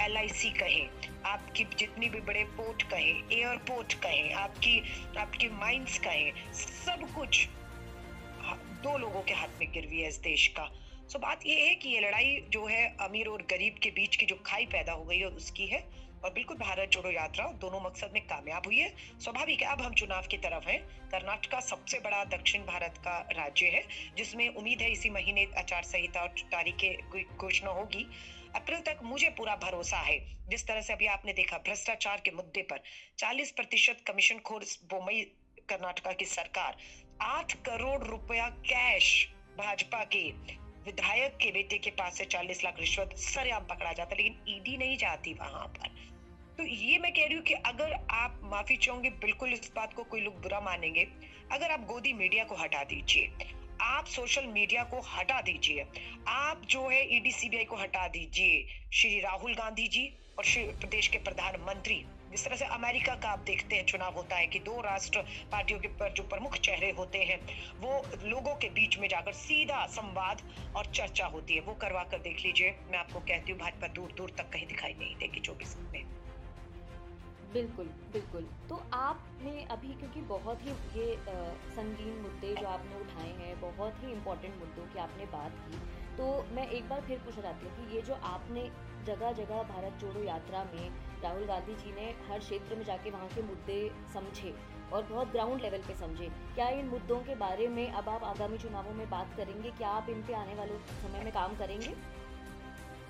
एल 0.00 0.16
कहें। 0.58 1.22
आपकी 1.26 1.64
जितनी 1.78 2.08
भी 2.08 2.20
बड़े 2.20 2.44
पोर्ट 2.56 2.82
कहें 2.82 3.30
एयरपोर्ट 3.32 3.94
कहें, 3.94 4.32
आपकी 4.34 4.82
आपकी 5.18 5.48
माइंस 5.50 5.98
कहें, 5.98 6.32
सब 6.52 7.08
कुछ 7.14 7.46
दो 8.84 8.96
लोगों 8.98 9.22
के 9.22 9.34
हाथ 9.34 9.60
में 9.60 9.70
गिरवी 9.72 10.00
है 10.00 10.08
इस 10.08 10.20
देश 10.22 10.46
का। 10.48 10.70
सो 11.08 11.18
बात 11.18 11.40
ये 11.46 11.68
है 11.68 11.74
कि 11.74 11.88
ये 11.88 12.00
लड़ाई 12.00 12.44
जो 12.48 12.66
है 12.66 12.96
अमीर 13.00 13.28
और 13.28 13.42
गरीब 13.42 13.78
के 13.82 13.90
बीच 13.90 14.16
की 14.16 14.26
जो 14.26 14.42
खाई 14.46 14.66
पैदा 14.66 14.92
हो 14.92 15.04
गई 15.04 15.18
है, 15.18 15.26
उसकी 15.26 15.66
है। 15.66 16.04
और 16.24 16.32
बिल्कुल 16.32 16.56
भारत 16.56 16.88
जोड़ो 16.88 17.10
यात्रा, 17.10 17.46
दोनों 17.46 17.80
मकसद 17.80 18.10
में 18.14 18.26
कामयाब 18.26 18.66
हुई 18.66 18.78
है। 18.78 18.94
स्वाभाविक 19.20 19.62
है, 19.62 19.68
अब 19.68 19.80
हम 19.80 19.94
चुनाव 19.94 20.26
की 20.26 20.36
तरफ़ 20.36 20.68
हैं। 20.68 21.08
कर्नाटका 21.10 21.60
सबसे 21.60 22.00
बड़ा 22.00 22.24
दक्षिण 22.24 22.60
भारत 22.60 22.94
का 22.98 23.28
राज्य 23.32 23.66
है, 23.66 23.88
जिसमें 24.16 24.48
उम्मीद 24.48 24.82
है 24.82 24.92
इसी 24.92 25.10
महीने 25.10 25.48
आचार 25.58 25.82
संहिता 25.82 26.20
और 26.20 26.28
तारीखें 26.28 27.20
घोषणा 27.36 27.70
होगी। 27.70 28.06
अप्रैल 28.56 28.80
तक 28.80 28.98
मुझे 29.02 29.30
पूरा 29.30 29.56
भरोसा 29.56 29.98
है। 29.98 30.48
जिस 30.48 30.66
तरह 30.66 30.80
से 30.80 30.92
अभी 30.92 31.06
आपने 31.06 31.32
देखा 31.32 31.58
भ्रष्टाचार 31.58 32.20
के 32.24 32.30
मुद्दे 32.30 32.62
पर 32.62 32.82
40 33.18 33.50
प्रतिशत 33.50 33.98
कमीशन 34.06 34.38
खोर 34.38 34.64
बोमई 34.84 35.20
कर्नाटका 35.68 36.12
की 36.12 36.24
सरकार, 36.24 36.76
आठ 37.20 37.52
करोड़ 37.52 38.04
रुपया 38.04 38.48
कैश 38.48 39.28
भाजपा 39.58 40.04
के। 40.04 40.63
विधायक 40.86 41.36
के 41.36 41.50
बेटे 41.50 41.78
के 41.78 41.90
पास 41.90 42.18
से 42.18 42.24
40 42.24 42.64
लाख 42.64 42.80
रिश्वत 42.80 43.14
सरेआम 43.16 43.64
पकड़ा 43.64 43.92
जाता, 43.92 44.16
लेकिन 44.16 44.44
ईडी 44.48 44.76
नहीं 44.76 44.96
जाती 44.96 45.34
वहाँ 45.34 45.66
पर। 45.66 45.88
तो 46.58 46.62
ये 46.62 46.98
मैं 46.98 47.12
कह 47.12 47.24
रही 47.24 47.34
हूँ 47.34 47.42
कि 47.42 47.54
अगर 47.54 47.92
आप 48.10 48.40
माफ़ी 48.44 48.76
चाहोगे, 48.76 49.10
बिल्कुल 49.10 49.52
इस 49.52 49.72
बात 49.76 49.94
को 49.94 50.04
कोई 50.04 50.20
लोग 50.20 50.40
बुरा 50.42 50.60
मानेंगे, 50.60 51.06
अगर 51.52 51.70
आप 51.70 51.80
गोदी 51.80 52.12
मीडिया 52.12 52.44
को 52.44 52.54
हटा 52.54 52.84
दीजिए, 52.84 53.30
आप 53.80 54.06
सोशल 54.06 54.46
मीडिया 54.46 54.84
को 54.84 55.00
हटा 55.00 55.40
दीजिए, 55.40 55.86
आप 56.28 56.62
जो 56.66 56.88
है 56.88 57.16
ईडी, 57.16 57.32
सीबीआई 57.32 57.64
को 57.64 57.76
हटा 57.76 58.08
दीजिए, 58.08 58.66
श्री 58.92 59.20
राहुल 59.20 59.54
गांधी 59.54 59.88
जी 59.88 60.06
और 60.38 60.44
श्री 60.44 60.64
प्रदेश 60.64 61.08
के 61.08 61.18
प्रधानमंत्री 61.18 62.04
जिस 62.34 62.44
तरह 62.44 62.56
से 62.56 62.64
अमेरिका 62.74 63.14
का 63.14 63.28
आप 63.30 63.42
देखते 63.46 63.76
हैं, 63.76 63.84
चुनाव 63.86 64.14
होता 64.14 64.36
है 64.36 64.46
कि 64.46 64.58
दो 64.58 64.80
राष्ट्र 64.80 65.20
पार्टियों 65.52 65.78
के 65.80 65.88
पर 65.98 66.12
जो 66.12 66.22
प्रमुख 66.22 66.56
चेहरे 66.58 66.90
होते 66.90 67.18
हैं, 67.24 67.38
वो 67.80 67.90
लोगों 68.24 68.54
के 68.54 68.68
बीच 68.70 68.98
में 68.98 69.06
जाकर 69.08 69.32
सीधा 69.32 69.84
संवाद 69.88 70.42
और 70.76 70.86
चर्चा 70.94 71.26
होती 71.26 71.54
है। 71.54 71.60
वो 71.60 71.74
करवा 71.74 72.02
कर 72.04 72.18
देख 72.18 72.44
लीजिए, 72.46 72.74
मैं 72.90 72.98
आपको 72.98 73.20
कहती 73.20 73.52
हूँ, 73.52 73.60
भाजपा 73.60 73.88
दूर 73.94 74.14
दूर 74.16 74.34
तक 74.38 74.50
कहीं 74.52 74.66
दिखाई 74.66 74.94
नहीं 74.98 75.14
देगी 75.16 75.40
चौबीस 75.40 75.76
में 75.92 76.02
बिल्कुल 77.52 77.86
बिल्कुल। 78.12 78.46
तो 78.68 78.82
आपने 78.94 79.64
अभी, 79.70 79.94
क्योंकि 79.94 80.20
बहुत 80.28 80.66
ही 80.66 80.70
ये 80.98 81.16
संगीन 81.74 82.14
मुद्दे 82.22 82.54
जो 82.54 82.66
आपने 82.66 83.00
उठाए 83.00 83.30
हैं, 83.32 83.60
बहुत 83.60 84.02
ही 84.02 84.12
इम्पोर्टेंट 84.12 84.54
मुद्दों 84.56 84.86
की 84.86 84.98
आपने 84.98 85.26
बात 85.32 85.62
की 85.68 85.82
तो 86.16 86.24
मैं 86.52 86.66
एक 86.68 86.88
बार 86.88 87.00
फिर 87.00 87.18
पूछना 87.18 87.42
चाहती 87.42 87.66
हूँ 87.66 87.74
कि 87.78 87.94
ये 87.96 88.02
जो 88.02 88.14
आपने 88.26 88.68
जगह 89.06 89.32
जगह 89.32 89.62
भारत 89.70 89.98
जोड़ो 90.00 90.22
यात्रा 90.24 90.62
में 90.64 91.13
राहुल 91.24 91.44
गांधी 91.44 91.74
जी 91.74 91.92
ने 91.92 92.14
हर 92.28 92.38
क्षेत्र 92.38 92.76
में 92.76 92.84
जाके 92.84 93.10
वहाँ 93.10 93.28
के 93.28 93.42
मुद्दे 93.42 93.90
समझे 94.14 94.54
और 94.92 95.02
बहुत 95.02 95.32
ग्राउंड 95.32 95.62
लेवल 95.62 95.78
पे 95.78 95.94
समझे। 95.94 96.28
क्या 96.54 96.68
इन 96.68 96.86
मुद्दों 96.86 97.18
के 97.18 97.34
बारे 97.34 97.68
में 97.68 97.92
अब 97.92 98.08
आप 98.08 98.24
आगामी 98.24 98.58
चुनावों 98.58 98.92
में 98.92 99.10
बात 99.10 99.36
करेंगे? 99.36 99.70
क्या 99.70 99.88
आप 99.88 100.08
इन 100.08 100.22
पे 100.22 100.34
आने 100.34 100.54
वाले 100.54 100.78
समय 101.02 101.24
में 101.24 101.32
काम 101.32 101.56
करेंगे? 101.56 101.94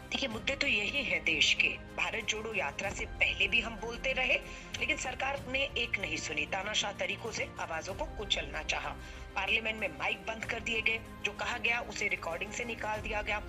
देखिए, 0.05 0.29
मुद्दे 0.29 0.55
तो 0.57 0.67
यही 0.67 1.03
है 1.05 1.19
देश 1.21 1.55
के। 1.55 1.69
भारत 1.69 2.25
जोड़ो 2.25 2.55
यात्रा 2.55 2.91
से 2.91 3.05
पहले 3.05 3.49
भी 3.49 3.61
हम 3.61 3.77
बोलते 3.77 4.13
रहे, 4.13 4.35
लेकिन 4.81 4.97
सरकार 4.97 5.45
ने 5.49 5.59
एक 5.59 5.99
नहीं 5.99 6.17
सुनी। 6.17 6.47
तानाशाह 6.47 6.93
तरीकों 6.93 7.31
से 7.31 7.49
आवाजों 7.61 7.95
को 7.95 8.05
कुचलना 8.05 8.63
चाहा। 8.63 8.91
पार्लियामेंट 9.37 9.81
में 9.81 9.89
माइक 9.99 10.19
बंद 10.19 10.45
कर 10.45 10.61
दिए 10.61 10.81
गए। 10.81 11.01
जो 11.25 11.33
कहा 11.33 11.59
गया, 11.59 11.81
उसे 11.81 12.09
रिकॉर्डिंग 12.09 12.53
से 12.53 12.65
निकाल 12.65 13.01
दिया 13.01 13.23
गया। 13.23 13.43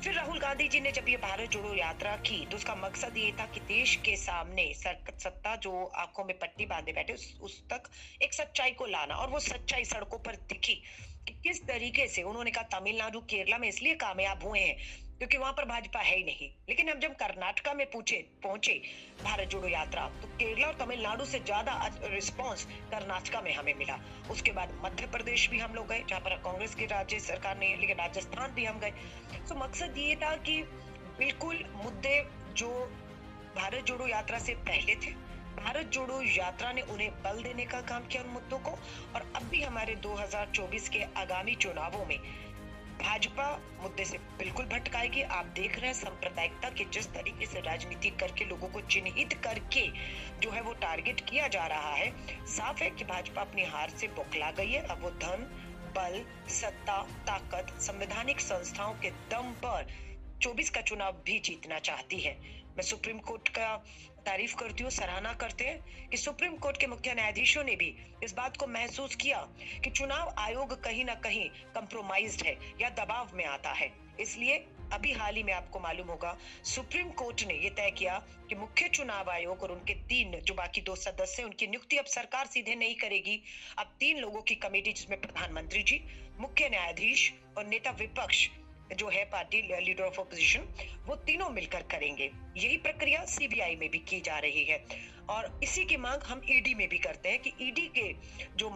फिर 0.00 0.14
राहुल 0.14 0.38
गांधी 0.38 0.66
जी 0.68 0.80
ने 0.80 0.90
जब 0.92 1.04
ये 1.08 1.16
भारत 1.18 1.50
जोड़ो 1.50 1.72
यात्रा 1.74 2.14
की 2.26 2.44
तो 2.50 2.56
उसका 2.56 2.74
मकसद 2.76 3.16
ये 3.16 3.30
था 3.40 3.44
कि 3.54 3.60
देश 3.68 3.94
के 4.04 4.14
सामने 4.16 4.66
सत्ता 4.76 5.54
जो 5.56 5.72
आँखों 5.96 6.24
में 6.24 6.36
पट्टी 6.38 6.66
बांधे 6.66 6.92
बैठे 6.92 7.12
उस, 7.12 7.38
उस 7.40 7.62
तक 7.72 7.88
एक 8.22 8.34
सच्चाई 8.34 8.70
को 8.72 8.86
लाना। 8.86 9.14
और 9.14 9.30
वो 9.30 9.40
सच्चाई 9.42 9.84
सड़कों 9.84 10.18
पर 10.18 10.36
दिखी 10.48 10.74
कि 11.26 11.32
किस 11.44 11.66
तरीके 11.66 12.06
से 12.08 12.22
उन्होंने 12.22 12.50
कहा 12.50 12.78
तमिलनाडु 12.78 13.20
केरला 13.30 13.58
में 13.58 13.68
इसलिए 13.68 13.94
कामयाब 13.96 14.44
हुए 14.44 14.60
हैं 14.60 14.76
क्योंकि 15.18 15.38
वहाँ 15.38 15.52
पर 15.52 15.64
भाजपा 15.64 16.00
है 16.00 16.16
ही 16.16 16.22
नहीं। 16.24 16.48
लेकिन 16.68 16.88
हम 16.88 16.98
जब 17.00 17.14
कर्नाटका 17.16 17.72
में 17.74 17.86
पूछे, 17.90 18.16
पहुँचे 18.42 18.72
भारत 19.24 19.48
जोड़ो 19.48 19.68
यात्रा 19.68 20.06
तो 20.22 20.28
केरला 20.34 20.66
और 20.66 20.74
तमिलनाडु 20.76 21.24
से 21.24 21.38
ज़्यादा 21.40 21.90
रिस्पांस 22.04 22.64
कर्नाटका 22.90 23.40
में 23.40 23.52
हमें 23.54 23.74
मिला। 23.74 23.98
उसके 24.30 24.52
बाद 24.52 24.78
मध्य 24.84 25.06
प्रदेश 25.06 25.48
भी 25.50 25.58
हम 25.58 25.74
लोग 25.74 25.88
गए, 25.88 26.04
जहाँ 26.08 26.20
पर 26.20 26.36
कांग्रेस 26.44 26.74
की 26.74 26.86
राज्य 26.86 27.18
सरकार 27.20 27.58
ने 27.58 27.74
लेकिन 27.76 27.96
राजस्थान 27.96 28.54
भी 28.54 28.64
हम 28.64 28.78
गए। 28.78 28.90
तो 29.48 29.54
मकसद 29.54 29.98
ये 29.98 30.16
था 30.16 30.34
कि 30.38 30.62
बिल्कुल 31.18 31.64
मुद्दे 31.74 32.20
जो 32.56 32.68
भारत 33.56 33.84
जोड़ो 33.84 34.06
यात्रा 34.06 34.38
से 34.38 34.54
पहले 34.66 34.94
थे, 34.96 35.10
भारत 35.56 35.86
जोड़ो 35.86 36.20
यात्रा 36.22 36.72
ने 36.72 36.82
उन्हें 36.82 37.10
बल 37.22 37.42
देने 37.42 37.64
का 37.64 37.80
काम 37.80 38.06
किया 38.06 38.22
उन 38.22 38.28
मुद्दों 38.28 38.58
को, 38.58 38.70
और 39.14 39.32
अब 39.36 39.42
भी 39.42 39.62
हमारे 39.62 39.94
2024 39.96 40.88
के 40.88 41.02
आगामी 41.16 41.54
चुनावों 41.54 42.04
में 42.06 42.18
भाजपा 42.98 43.48
मुद्दे 43.82 44.04
से 44.04 44.18
बिल्कुल 44.38 44.64
भटकाएगी। 44.66 45.22
आप 45.22 45.46
देख 45.56 45.78
रहे 45.78 45.86
हैं 45.86 45.94
सांप्रदायिकता 45.94 46.68
के 46.70 46.84
जिस 46.84 47.06
तरीके 47.06 47.46
से 47.46 47.60
राजनीति 47.60 48.10
करके 48.10 48.44
लोगों 48.44 48.68
को 48.68 48.80
चिन्हित 48.80 49.32
करके 49.44 49.86
जो 50.40 50.50
है 50.50 50.60
वो 50.62 50.72
टारगेट 50.74 51.20
किया 51.20 51.48
जा 51.48 51.66
रहा 51.66 51.94
है, 51.94 52.10
साफ़ 52.46 52.82
है 52.82 52.90
कि 52.90 53.04
भाजपा 53.04 53.40
अपनी 53.40 53.64
हार 53.64 53.90
से 53.90 54.08
बौखला 54.08 54.50
गई 54.50 54.70
है। 54.70 54.82
अब 54.86 55.02
वो 55.02 55.10
धन, 55.10 55.46
बल, 55.96 56.24
सत्ता, 56.50 57.02
ताकत, 57.26 57.74
संवैधानिक 57.80 58.40
संस्थाओं 58.40 58.94
के 58.94 59.10
दम 59.30 59.52
पर 59.64 59.86
24 60.42 60.70
का 60.70 60.80
चुनाव 60.80 61.22
भी 61.26 61.38
जीतना 61.38 61.78
चाहती 61.78 62.20
है। 62.20 62.36
मैं 62.76 62.82
सुप्रीम 62.82 63.18
कोर्ट 63.18 63.48
का 63.48 63.74
तारीफ़ 64.28 64.54
करती 64.56 64.82
हूँ, 64.82 64.90
सराहना 64.90 65.32
करते 65.32 65.64
हैं 65.64 66.08
कि 66.10 66.16
सुप्रीम 66.16 66.56
कोर्ट 66.56 66.76
के 66.76 66.86
मुख्य 66.86 67.12
न्यायाधीशों 67.14 67.62
ने 67.64 67.76
भी 67.76 67.94
इस 68.24 68.32
बात 68.34 68.56
को 68.56 68.66
महसूस 68.66 69.14
किया 69.14 69.38
कि 69.84 69.90
चुनाव 69.90 70.34
आयोग 70.38 70.72
कहीं 70.84 71.04
ना 71.04 71.14
कहीं 71.14 71.48
कंप्रोमाइज 71.74 72.42
है 72.42 72.56
या 72.80 72.90
दबाव 72.98 73.30
में 73.34 73.44
आता 73.44 73.72
है। 73.72 73.90
इसलिए 74.20 74.56
अभी 74.92 75.12
हाल 75.12 75.36
ही 75.36 75.42
में 75.42 75.52
आपको 75.52 75.80
मालूम 75.80 76.08
होगा, 76.08 76.36
सुप्रीम 76.64 77.10
कोर्ट 77.12 77.46
ने 77.48 77.54
यह 77.54 77.70
तय 77.70 77.90
किया 77.90 78.18
कि 78.48 78.54
मुख्य 78.54 78.88
चुनाव 78.88 79.30
आयोग 79.30 79.62
और 79.62 79.72
उनके 79.72 79.94
तीन 80.08 80.38
जो 80.40 80.54
बाकी 80.54 80.80
दो 80.80 80.96
सदस्य 80.96 81.42
उनकी 81.42 81.66
नियुक्ति 81.66 81.96
अब 81.96 82.04
सरकार 82.10 82.46
सीधे 82.46 82.74
नहीं 82.74 82.94
करेगी। 82.96 83.40
अब 83.78 83.96
तीन 84.00 84.18
लोगों 84.18 84.42
की 84.42 84.54
कमेटी 84.54 84.92
जिसमें 84.92 85.20
प्रधानमंत्री 85.20 85.82
जी, 85.82 86.04
मुख्य 86.40 86.68
न्यायाधीश 86.68 87.32
और 87.58 87.66
नेता 87.66 87.90
विपक्ष 87.90 88.48
जो 88.96 89.08
है 89.08 89.24
पार्टी 89.24 89.60
लीडर 89.62 90.02
ऑफ़ 90.04 90.20
अपोजिशन 90.20 90.68
वो 91.06 91.14
तीनों 91.26 91.48
मिलकर 91.50 91.82
करेंगे। 91.90 92.30
यही 92.56 92.76
प्रक्रिया 92.78 93.24
सीबीआई 93.26 93.76
में 93.76 93.88
भी 93.90 93.98
की 94.00 94.20
जा 94.20 94.38
रही 94.38 94.64
है। 94.64 94.84
और 95.30 95.58
इसी 95.62 95.84
की 95.84 95.96
मांग 95.96 96.22
हम 96.22 96.42
ईडी 96.50 96.74
में 96.74 96.88
भी 96.88 96.98
करते 96.98 97.28
हैं 97.28 97.38
कि 97.38 97.52
ईडी 97.60 97.86
के 97.96 98.12
जो 98.56 98.70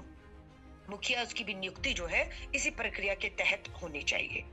मुखिया, 0.90 1.22
उसकी 1.22 1.44
भी 1.44 1.54
नियुक्ति 1.54 1.92
जो 1.92 2.06
है, 2.06 2.28
इसी 2.54 2.70
प्रक्रिया 2.72 3.14
के 3.14 3.28
तहत 3.38 3.68
होनी 3.82 4.02
चाहिए। 4.02 4.44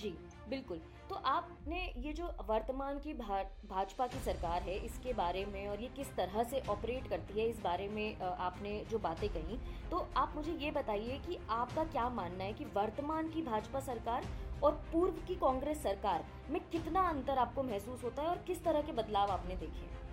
जी, 0.00 0.10
बिल्कुल। 0.48 0.80
तो 1.08 1.14
आपने 1.16 1.80
ये 1.98 2.12
जो 2.12 2.26
वर्तमान 2.48 2.98
की 2.98 3.12
भाजपा 3.14 4.06
की 4.06 4.18
सरकार 4.24 4.62
है, 4.62 4.74
इसके 4.84 5.12
बारे 5.12 5.44
में 5.44 5.66
और 5.68 5.80
ये 5.82 5.88
किस 5.96 6.14
तरह 6.16 6.42
से 6.44 6.60
ऑपरेट 6.68 7.08
करती 7.08 7.40
है, 7.40 7.48
इस 7.48 7.58
बारे 7.60 7.88
में 7.88 8.20
आपने 8.20 8.78
जो 8.90 8.98
बातें 8.98 9.28
कही 9.28 9.58
तो 9.90 10.06
आप 10.16 10.32
मुझे 10.36 10.52
ये 10.54 10.70
बताइए 10.70 11.18
कि 11.26 11.38
आपका 11.50 11.84
क्या 11.86 12.08
मानना 12.10 12.44
है 12.44 12.52
कि 12.52 12.64
वर्तमान 12.74 13.28
की 13.28 13.42
भाजपा 13.42 13.80
सरकार 13.80 14.26
और 14.64 14.72
पूर्व 14.92 15.12
की 15.28 15.34
कांग्रेस 15.34 15.82
सरकार 15.82 16.24
में 16.50 16.60
कितना 16.72 17.00
अंतर 17.00 17.38
आपको 17.38 17.62
महसूस 17.62 18.04
होता 18.04 18.22
है 18.22 18.28
और 18.28 18.38
किस 18.46 18.64
तरह 18.64 18.82
के 18.82 18.92
बदलाव 18.92 19.30
आपने 19.30 19.56
देखे? 19.56 20.09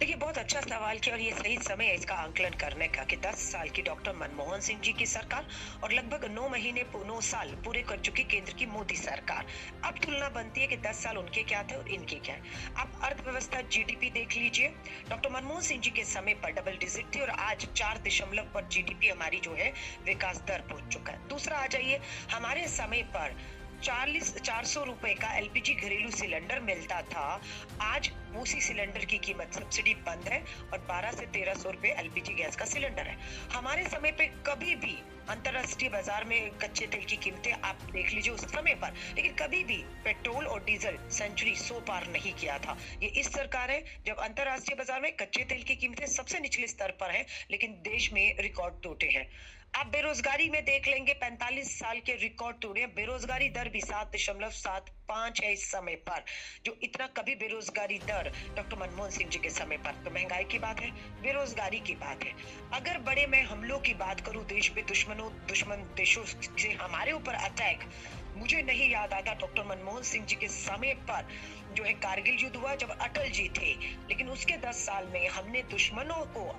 देखिए, 0.00 0.16
बहुत 0.16 0.38
अच्छा 0.38 0.60
सवाल 0.60 0.98
किया 0.98 1.14
और 1.14 1.20
ये 1.20 1.30
सही 1.30 1.56
समय 1.58 1.84
है 1.84 1.94
इसका 1.94 2.14
आंकलन 2.14 2.50
करने 2.50 2.86
का 2.88 3.02
कि 3.04 3.16
10 3.16 3.34
साल 3.52 3.68
की 3.68 3.82
डॉक्टर 3.82 4.12
मनमोहन 4.16 4.60
सिंह 4.60 4.80
जी 4.80 4.92
की 4.92 5.06
सरकार 5.06 5.46
और 5.84 5.92
लगभग 5.92 6.24
9 6.34 6.48
महीने 6.48 6.84
9 7.06 7.20
साल 7.20 7.48
पूरे 7.64 7.82
कर 7.82 7.98
चुकी 7.98 8.22
केंद्र 8.22 8.52
की 8.52 8.66
मोदी 8.66 8.96
सरकार। 8.96 9.46
अब 9.84 9.98
तुलना 9.98 10.28
बनती 10.28 10.60
है 10.60 10.66
कि 10.66 10.76
10 10.76 11.02
साल 11.02 11.18
उनके 11.18 11.42
क्या 11.42 11.62
थे 11.62 11.74
और 11.74 11.88
इनके 11.88 12.16
क्या 12.16 12.34
है। 12.34 12.42
आप 12.76 13.00
अर्थव्यवस्था 13.04 13.60
जीडीपी 13.60 14.10
देख 14.10 14.36
लीजिए। 14.36 14.68
डॉक्टर 15.10 15.30
मनमोहन 15.30 15.62
सिंह 15.62 15.80
जी 15.80 15.90
के 15.90 16.04
समय 16.04 16.34
पर 16.34 16.50
डबल 16.50 16.78
डिजिट 16.80 17.14
थी 17.14 17.20
और 17.20 17.30
आज 17.30 17.68
चार 17.76 18.02
दशमलव 18.06 18.50
पर 18.54 18.68
जीडीपी 18.68 19.08
हमारी 19.08 19.40
जो 19.40 19.54
है, 19.54 19.72
विकास 20.04 20.42
दर 20.48 20.60
पहुँच 20.60 20.92
चुका 20.92 21.12
है। 21.12 21.28
दूसरा 21.28 21.58
आ 21.58 21.66
जाइए, 21.66 22.00
हमारे 22.32 22.68
समय 22.68 23.02
पर 23.02 23.36
चालीस, 23.82 24.34
चार 24.38 24.64
सौ 24.64 24.82
रुपए 24.84 25.12
का 25.14 25.32
एलपीजी 25.34 25.74
घरेलू 25.74 26.10
सिलेंडर 26.12 26.58
मिलता 26.60 27.00
था। 27.04 27.40
आज 27.82 28.10
उसी 28.36 28.60
सिलेंडर 28.60 29.04
की 29.04 29.18
कीमत 29.18 29.54
सब्सिडी 29.54 29.94
बंद 30.06 30.28
है 30.28 30.40
और 30.72 30.78
12 30.88 31.12
से 31.12 31.26
1300 31.28 31.54
सौ 31.54 31.70
रुपए 31.70 31.94
एलपीजी 31.98 32.34
गैस 32.34 32.56
का 32.56 32.64
सिलेंडर 32.64 33.06
है। 33.06 33.16
हमारे 33.52 33.84
समय 33.86 34.12
पे 34.12 34.26
कभी 34.46 34.74
भी 34.76 34.96
अंतरराष्ट्रीय 35.30 35.90
बाज़ार 35.90 36.24
में 36.24 36.50
कच्चे 36.58 36.86
तेल 36.86 37.04
की 37.04 37.16
कीमतें 37.18 37.52
आप 37.52 37.82
देख 37.92 38.12
लीजिए 38.12 38.32
उस 38.32 38.44
समय 38.46 38.74
पर, 38.74 38.94
लेकिन 39.16 39.34
कभी 39.36 39.62
भी 39.64 39.76
पेट्रोल 40.04 40.46
और 40.46 40.64
डीजल 40.64 40.98
सेंचुरी 41.10 41.54
सो 41.56 41.80
पार 41.88 42.06
नहीं 42.08 42.32
किया 42.34 42.58
था। 42.58 42.76
ये 43.02 43.08
इस 43.20 43.32
सरकार 43.32 43.70
है, 43.70 43.84
जब 44.06 44.18
अंतरराष्ट्रीय 44.18 44.76
बाज़ार 44.76 45.00
में 45.00 45.10
कच्चे 45.16 45.44
तेल 45.44 45.62
की 45.62 45.76
कीमतें 45.76 46.06
सबसे 46.08 46.40
निचले 46.40 46.66
स्तर 46.66 46.90
पर 47.00 47.10
है, 47.10 47.24
लेकिन 47.50 47.72
देश 47.84 48.12
में 48.12 48.36
रिकॉर्ड 48.40 48.82
टूटे 48.82 49.06
हैं। 49.08 49.26
आप 49.74 49.86
बेरोजगारी 49.86 50.48
में 50.50 50.64
देख 50.64 50.88
लेंगे 50.88 51.12
45 51.14 51.68
साल 51.70 51.98
के 51.98 52.12
रिकॉर्ड 52.12 52.56
तोड़े 52.56 52.86
बेरोजगारी 52.86 53.48
दर 53.48 53.68
भी 53.68 53.80
सात 53.80 54.10
दशमलव 54.14 54.50
सात 54.50 54.88
पाँच 55.08 55.40
है 55.44 55.52
इस 55.52 55.70
समय 55.70 55.94
पर, 56.08 56.24
जो 56.64 56.76
इतना 56.82 57.06
कभी 57.06 57.34
बेरोजगारी 57.34 57.98
दर, 57.98 58.30
डॉक्टर 58.56 58.76
मनमोहन 58.76 59.10
सिंह 59.10 59.30
जी 59.30 59.38
के 59.38 59.50
समय 59.50 59.76
पर 59.76 60.02
तो 60.04 60.10
महँगाई 60.10 60.44
की 60.44 60.58
बात 60.58 60.80
है, 60.80 60.90
बेरोजगारी 61.22 61.80
की 61.80 61.94
बात 61.94 62.24
है। 62.24 62.32
अगर 62.72 62.98
बड़े 62.98 63.26
मैं 63.26 63.42
हमलों 63.42 63.78
की 63.78 63.94
बात 63.94 64.20
करूँ, 64.20 64.44
देश 64.44 64.68
पे 64.68 64.82
दुश्मनों, 64.82 65.30
दुश्मन 65.48 65.86
देशों 65.96 66.24
से 66.24 66.72
हमारे 66.72 67.12
ऊपर 67.12 67.34
अटैक 67.34 67.88
मुझे 68.36 68.62
नहीं 68.62 68.90
याद 68.90 69.12
आता 69.12 69.34
डॉक्टर 69.34 69.64
मनमोहन 69.66 70.02
सिंह 70.02 70.26
जी 70.26 70.36
के 70.36 70.48
समय 70.48 70.94
पर 71.10 71.28
जो 71.74 71.84
है 71.84 71.92
कारगिल 71.92 72.42
युद्ध 72.42 72.56
हुआ, 72.56 72.74
जब 72.74 72.98
अटल 73.00 73.28
जी 73.30 73.48
थे, 73.48 73.72
लेकिन 74.08 74.28
उसके 74.28 74.56
दस 74.56 74.84
साल 74.86 75.06
में 75.06 75.28
हमने 75.28 75.62
दुश्मनों 75.62 76.24
को 76.26 76.50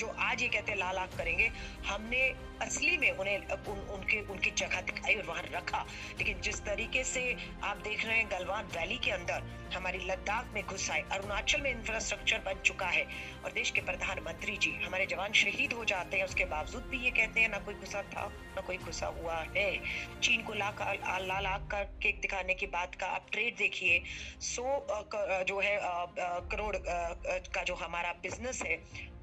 जो 0.00 0.06
आज 0.20 0.42
ये 0.42 0.48
कहते 0.48 0.72
हैं 0.72 0.78
लाल 0.78 0.98
आग 0.98 1.16
करेंगे 1.18 1.50
हमने 1.86 2.20
असली 2.62 2.96
में 2.98 3.10
उन्हें 3.12 3.38
उन, 3.38 3.78
उनके 3.94 4.20
उनकी 4.32 4.50
जगह 4.50 4.80
दिखाई 4.82 5.14
और 5.14 5.26
वहाँ 5.26 5.42
रखा। 5.52 5.84
लेकिन 6.18 6.40
जिस 6.40 6.60
तरीके 6.64 7.04
से 7.04 7.22
आप 7.64 7.76
देख 7.84 8.04
रहे 8.06 8.16
हैं 8.16 8.28
गलवान 8.30 8.66
वैली 8.76 8.98
के 9.04 9.10
अंदर 9.10 9.42
हमारी 9.74 9.98
लद्दाख 10.04 10.52
में 10.54 10.62
घुस 10.64 10.90
आए 10.90 11.02
अरुणाचल 11.12 11.60
में 11.60 11.70
इंफ्रास्ट्रक्चर 11.70 12.38
बन 12.46 12.62
चुका 12.64 12.86
है 12.88 13.04
और 13.44 13.52
देश 13.52 13.70
के 13.70 13.80
प्रधानमंत्री 13.82 14.56
जी 14.56 14.72
हमारे 14.84 15.06
जवान 15.06 15.32
शहीद 15.42 15.72
हो 15.72 15.84
जाते 15.84 16.16
हैं 16.16 16.24
उसके 16.24 16.44
बावजूद 16.52 16.88
भी 16.90 17.04
ये 17.04 17.10
कहते 17.10 17.40
हैं 17.40 17.48
ना 17.48 17.58
कोई 17.66 17.74
घुसा 17.74 18.02
था 18.14 18.26
ना 18.56 18.60
कोई 18.60 18.76
घुसा 18.78 19.06
हुआ 19.20 19.36
है। 19.56 19.68
चीन 20.22 20.42
को 20.42 20.54
लाख 20.54 20.82
लाल 21.26 21.46
आग 21.46 21.68
करके 21.70 22.12
दिखाने 22.22 22.54
की 22.54 22.66
बात 22.74 22.94
का 22.94 23.06
आप 23.18 23.26
ट्रेड 23.32 23.56
देखिए 23.56 24.02
सो 24.48 24.64
जो 25.48 25.60
है 25.60 25.78
करोड़ 26.52 26.76
का 27.54 27.62
जो 27.62 27.74
हमारा 27.84 28.12
बिज़नेस 28.22 28.62
है 28.66 28.76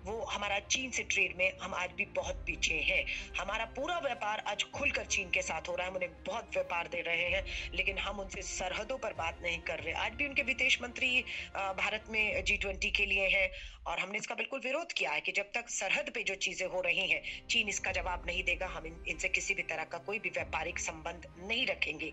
वो 0.08 0.20
हमारा 0.26 0.60
चीन 0.68 0.92
से 0.92 1.04
ट्रेड 1.04 1.36
में 1.38 1.58
हम 1.62 1.74
आज 1.76 1.92
भी 1.92 2.06
बहुत 2.16 2.36
पीछे 2.48 2.74
हैं। 2.82 3.04
हमारा 3.40 3.66
पूरा 3.76 3.98
व्यापार 4.00 4.44
आज 4.48 4.64
खुलकर 4.74 5.06
चीन 5.08 5.30
के 5.30 5.42
साथ 5.42 5.68
हो 5.70 5.76
रहा 5.76 5.86
है। 5.86 5.92
हम 5.92 5.96
उन्हें 5.96 6.12
बहुत 6.28 6.50
व्यापार 6.54 6.88
दे 6.88 7.02
रहे 7.02 7.30
हैं, 7.30 7.44
लेकिन 7.74 7.98
हम 7.98 8.20
उनसे 8.20 8.42
सरहदों 8.42 8.98
पर 8.98 9.14
बात 9.14 9.40
नहीं 9.44 9.60
कर 9.62 9.80
रहे। 9.80 9.94
आज 9.96 10.14
भी 10.14 10.28
उनके 10.28 10.44
विदेश 10.44 10.82
मंत्री 10.82 11.20
भारत 11.56 12.06
में 12.10 12.44
जी 12.44 12.58
ट्वेंटी 12.58 12.92
के 12.92 13.06
लिए 13.06 13.28
हैं, 13.28 13.50
और 13.88 14.00
हमने 14.00 14.18
इसका 14.18 14.36
बिल्कुल 14.36 14.60
विरोध 14.60 14.92
किया 14.92 15.12
है 15.12 15.22
कि 15.22 15.32
जब 15.32 15.52
तक 15.54 15.70
सरहद 15.70 16.12
पे 16.16 16.24
जो 16.24 16.36
चीज़ें 16.38 16.68
हो 16.68 16.82
रही 16.82 17.08
हैं, 17.10 17.22
चीन 17.50 17.70
इसका 17.70 17.92
जवाब 17.92 18.24
नहीं 18.28 18.44
देगा। 18.44 18.68
हम 18.68 18.86
इनसे 19.08 19.30
किसी 19.30 19.54
भी 19.54 19.64
तरह 19.66 19.84
का 19.84 19.98
कोई 20.08 20.20
भी 20.20 20.30
व्यापारिक 20.30 20.80
संबंध 20.80 21.28
नहीं 21.40 21.66
रखेंगे। 21.68 22.12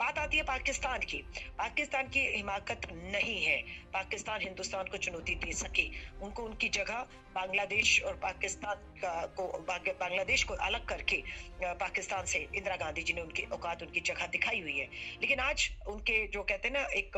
बात 0.00 0.18
आती 0.18 0.36
है 0.36 0.42
पाकिस्तान 0.44 0.98
की। 1.00 1.18
पाकिस्तान 1.58 2.08
की 2.08 2.20
हिमाकत 2.28 2.86
नहीं 2.92 3.42
है। 3.44 3.56
पाकिस्तान, 3.92 4.40
हिंदुस्तान 4.40 4.86
को 4.86 4.96
चुनौती 4.98 5.34
दे 5.36 5.52
सके। 5.54 5.88
उनको 6.22 6.42
उनकी 6.42 6.68
जगह 6.70 7.06
बांग्लादेश 7.34 8.00
और 8.02 8.14
पाकिस्तान 8.22 8.76
का 9.04 9.92
बांग्लादेश 10.00 10.44
को 10.44 10.54
अलग 10.62 10.84
करके 10.86 11.22
पाकिस्तान 11.62 12.26
से 12.26 12.38
इंदिरा 12.38 12.76
गांधी 12.76 13.02
जी 13.02 13.12
ने 13.12 13.20
उनकी 13.20 13.42
औकात, 13.52 13.82
उनकी 13.82 14.00
जगह 14.02 14.26
दिखाई 14.28 14.60
हुई 14.60 14.78
है। 14.78 14.88
लेकिन 15.20 15.40
आज 15.40 15.68
उनके 15.88 16.26
जो 16.28 16.42
कहते 16.42 16.68
हैं 16.68 16.74
ना, 16.74 16.84
एक 16.92 17.16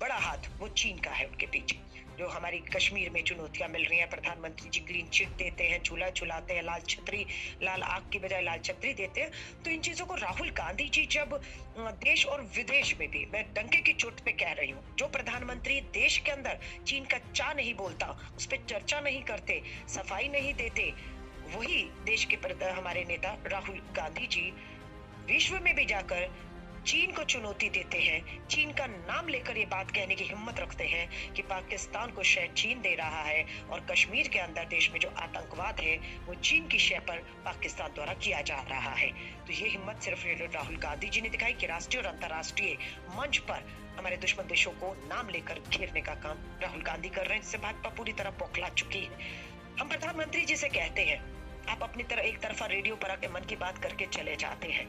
बड़ा 0.00 0.16
हाथ 0.18 0.50
वो 0.58 0.68
चीन 0.70 0.98
का 0.98 1.10
है 1.10 1.26
उनके 1.26 1.46
पीछे 1.48 2.04
जो 2.18 2.26
हमारी 2.28 2.58
कश्मीर 2.74 3.10
में 3.10 3.22
चुनौतियाँ 3.22 3.68
मिल 3.68 3.84
रही 3.84 3.98
हैं। 3.98 4.08
प्रधानमंत्री 4.10 4.68
जी 4.70 4.80
ग्रीन 4.82 5.08
चिट 5.08 5.28
देते 5.38 5.64
हैं 5.64 5.82
झूला 5.82 6.08
झुलाते 6.10 6.54
हैं, 6.54 6.62
लाल 6.62 6.80
छतरी, 6.88 7.26
लाल 7.62 7.82
आग 7.84 8.08
की 8.12 8.18
बजाय 8.18 8.42
लाल 8.42 8.58
छतरी 8.60 8.92
देते 8.94 9.20
हैं। 9.20 9.30
तो 9.64 9.70
इन 9.70 9.80
चीज़ों 9.80 10.06
को 10.06 10.14
राहुल 10.16 10.50
गांधी 10.52 10.88
जी 10.88 11.04
जब 11.12 11.40
देश 11.78 12.24
और 12.26 12.42
विदेश 12.56 12.94
में 12.98 13.08
भी, 13.10 13.24
मैं 13.26 13.44
डंके 13.54 13.80
की 13.80 13.92
चोट 13.94 14.20
पे 14.20 14.32
कह 14.34 14.52
रही 14.52 14.70
हूँ, 14.70 14.94
जो 14.96 15.06
प्रधानमंत्री 15.08 15.80
देश 15.92 16.18
के 16.18 16.30
अंदर 16.32 16.58
चीन 16.86 17.04
का 17.04 17.18
चा 17.26 17.52
नहीं 17.52 17.74
बोलता, 17.74 18.06
उस 18.36 18.46
पर 18.46 18.64
चर्चा 18.66 19.00
नहीं 19.00 19.22
करते 19.24 19.55
सफ़ाई 19.88 20.28
नहीं 20.28 20.54
देते। 20.54 20.92
वही 21.56 21.82
देश 22.04 22.24
के 22.24 22.36
हमारे 22.64 23.04
नेता 23.04 23.36
राहुल 23.46 23.76
गांधी 23.96 24.26
जी 24.26 24.52
विश्व 25.26 25.58
में 25.62 25.74
भी 25.74 25.84
जाकर 25.84 26.28
चीन 26.86 27.12
को 27.12 27.22
चुनौती 27.24 27.68
देते 27.70 27.98
हैं। 27.98 28.46
चीन 28.48 28.72
का 28.72 28.86
नाम 28.86 29.28
लेकर 29.28 29.56
ये 29.56 29.64
बात 29.66 29.90
कहने 29.90 30.14
की 30.14 30.24
हिम्मत 30.24 30.58
रखते 30.60 30.84
हैं 30.84 31.32
कि 31.32 31.42
पाकिस्तान 31.42 32.10
को 32.10 32.22
शय 32.22 32.48
चीन 32.56 32.80
दे 32.80 32.94
रहा 32.94 33.22
है 33.22 33.44
और 33.70 33.80
कश्मीर 33.80 34.28
के 34.28 34.38
अंदर 34.38 34.64
देश 34.64 34.90
में 34.92 34.98
जो 35.00 35.08
आतंकवाद 35.08 35.80
है, 35.80 35.96
वो 36.26 36.34
चीन 36.34 36.66
की 36.66 36.78
शय 36.78 36.98
पर 36.98 37.18
पाकिस्तान 37.44 37.94
द्वारा 37.94 38.14
किया 38.14 38.42
जा 38.42 38.60
रहा 38.60 38.92
है। 38.92 39.10
तो 39.46 39.52
ये 39.52 39.68
हिम्मत 39.68 40.02
सिर्फ़ 40.02 40.26
राहुल 40.54 40.76
गांधी 40.76 41.08
जी 41.08 41.20
ने 41.20 41.28
दिखाई 41.28 41.52
कि 41.52 41.66
राष्ट्रीय 41.66 42.02
और 42.02 42.08
अंतर्राष्ट्रीय 42.08 42.76
मंच 43.10 43.38
पर 43.38 43.66
हमारे 43.98 44.16
दुश्मन 44.16 44.46
देशों 44.46 44.70
को 44.70 44.94
नाम 45.06 45.28
लेकर 45.28 45.60
घेरने 45.70 46.00
का 46.00 46.14
काम 46.14 46.38
राहुल 46.62 46.82
गांधी 46.82 47.08
कर 47.08 47.26
रहे 47.26 47.34
हैं, 47.34 47.42
जिससे 47.42 47.58
भाजपा 47.58 47.88
पूरी 47.88 48.12
तरह 48.12 48.30
बौखला 48.30 48.68
चुकी 48.68 48.98
है। 48.98 49.18
हम 49.80 49.88
प्रधानमंत्री 49.88 50.44
जी 50.44 50.56
से 50.56 50.68
कहते 50.68 51.02
हैं, 51.02 51.20
आप 51.68 51.82
अपनी 51.82 52.02
तरह 52.02 52.22
एक 52.22 52.40
तरफा 52.40 52.66
रेडियो 52.66 52.96
पर 52.96 53.10
आके 53.10 53.28
मन 53.28 53.40
की 53.40 53.56
बात 53.56 53.78
करके 53.78 54.06
चले 54.06 54.36
जाते 54.36 54.68
हैं। 54.68 54.86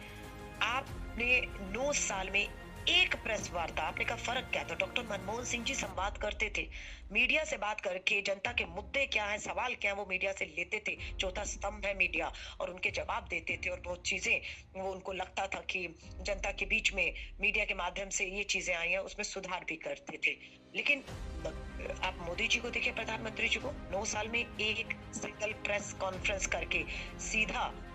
आपने 1.17 1.41
नौ 1.73 1.93
साल 1.93 2.29
में 2.29 2.41
एक 2.89 3.15
प्रेस 3.15 3.49
वार्ता, 3.53 3.83
आपने 3.83 4.05
का 4.05 4.15
फ़र्क 4.15 4.49
क्या 4.51 4.63
था? 4.63 4.75
डॉक्टर 4.75 5.03
मनमोहन 5.03 5.45
सिंह 5.45 5.63
जी 5.63 5.75
संवाद 5.75 6.17
करते 6.17 6.51
थे। 6.57 6.67
मीडिया 7.11 7.43
से 7.43 7.57
बात 7.57 7.81
करके 7.81 8.21
जनता 8.21 8.51
के 8.51 8.65
मुद्दे 8.65 9.05
क्या 9.05 9.25
है, 9.25 9.37
सवाल 9.39 9.73
क्या 9.73 9.91
है, 9.91 9.97
वो 9.97 10.05
मीडिया 10.09 10.31
से 10.31 10.45
लेते 10.45 10.83
थे। 10.87 10.97
चौथा 11.19 11.43
स्तंभ 11.43 11.85
है 11.85 11.97
मीडिया 11.97 12.31
और 12.61 12.69
उनके 12.69 12.91
जवाब 12.91 13.27
देते 13.29 13.59
थे 13.65 13.69
और 13.69 13.81
बहुत 13.85 14.03
चीज़ें, 14.05 14.41
वो 14.77 14.91
उनको 14.91 15.13
लगता 15.13 15.47
था 15.47 15.59
कि 15.59 15.95
जनता 16.21 16.51
के 16.51 16.65
बीच 16.65 16.93
में 16.93 17.13
मीडिया 17.41 17.65
के 17.65 17.73
माध्यम 17.73 18.09
से 18.09 18.25
ये 18.25 18.43
चीज़ें 18.43 18.75
आई 18.75 18.89
हैं, 18.89 18.99
उसमें 18.99 19.23
सुधार 19.23 19.65
भी 19.69 19.75
करते 19.75 20.19
थे। 20.27 20.37
लेकिन, 20.75 21.03
आप 22.03 22.17
मोदी 22.21 22.47
जी 22.47 22.59
को 22.59 22.69
देखिए, 22.69 22.93
प्रधानमंत्री 22.93 23.47
जी 23.47 23.59
को, 23.59 23.71
नौ 23.91 24.05
साल 24.05 24.27
में 24.27 24.39
एक 24.39 24.97
सिंगल 25.13 25.53
प्रेस 25.53 25.93
कॉन्फ्रेंस 25.93 26.45
करके 26.45 26.85
सीधा 27.19 27.86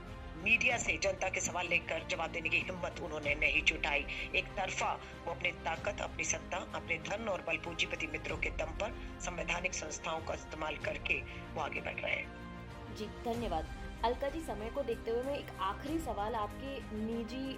मीडिया 0.45 0.77
से 0.77 0.97
जनता 1.03 1.29
के 1.29 1.41
सवाल 1.41 1.69
लेकर 1.69 2.07
जवाब 2.11 2.31
देने 2.31 2.49
की 2.49 2.59
हिम्मत 2.61 3.01
उन्होंने 3.03 3.35
नहीं 3.35 3.63
जुटाई। 3.63 4.05
एक 4.37 4.47
तरफा 4.57 4.93
वो 5.27 5.33
अपनी 5.33 5.51
ताकत, 5.65 6.01
अपनी 6.01 6.25
सत्ता, 6.25 6.59
अपने 6.75 6.97
धन 7.09 7.29
और 7.29 7.45
बल 7.47 7.57
पूंजीपति 7.57 8.07
मित्रों 8.07 8.37
के 8.37 8.51
दम 8.51 8.73
पर 8.81 8.97
संवैधानिक 9.21 9.75
संस्थाओं 9.75 10.21
का 10.21 10.35
इस्तेमाल 10.35 10.77
करके 10.77 11.21
वो 11.55 11.61
आगे 11.61 11.81
बढ़ 11.81 12.01
रहे 12.01 12.13
हैं। 12.13 12.97
जी, 12.97 13.07
धन्यवाद। 13.25 13.69
अलका 14.05 14.29
जी, 14.29 14.41
समय 14.41 14.71
को 14.71 14.83
देखते 14.83 15.11
हुए 15.11 15.23
मैं 15.23 15.39
एक 15.39 15.51
आखिरी 15.61 15.99
सवाल 15.99 16.35
आपके 16.35 16.75
निजी 16.97 17.57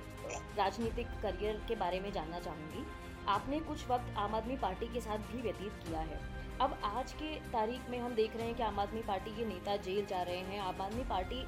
राजनीतिक 0.59 1.07
करियर 1.23 1.65
के 1.69 1.75
बारे 1.75 2.01
में 2.01 2.13
जानना 2.13 2.41
चाहूँगी। 2.41 2.87
आपने 3.29 3.61
कुछ 3.61 3.89
वक्त 3.89 4.15
आम 4.19 4.35
आदमी 4.35 4.57
पार्टी 4.57 4.87
के 4.87 5.01
साथ 5.01 5.19
भी 5.33 5.43
व्यतीत 5.43 5.83
किया 5.87 6.01
है। 6.01 6.21
अब 6.61 6.79
आज 6.85 7.13
के 7.13 7.35
तारीख 7.51 7.89
में 7.91 7.99
हम 7.99 8.15
देख 8.15 8.37
रहे 8.37 8.47
हैं 8.47 8.55
कि 8.55 8.63
आम 8.63 8.81
आदमी 8.81 9.01
पार्टी 9.03 9.37
के 9.37 9.45
नेता 9.45 9.77
जेल 9.77 10.07
जा 10.07 10.23
रहे 10.23 10.39
हैं। 10.39 10.61
आम 10.61 10.83
आदमी 10.83 11.05
पार्टी 11.05 11.45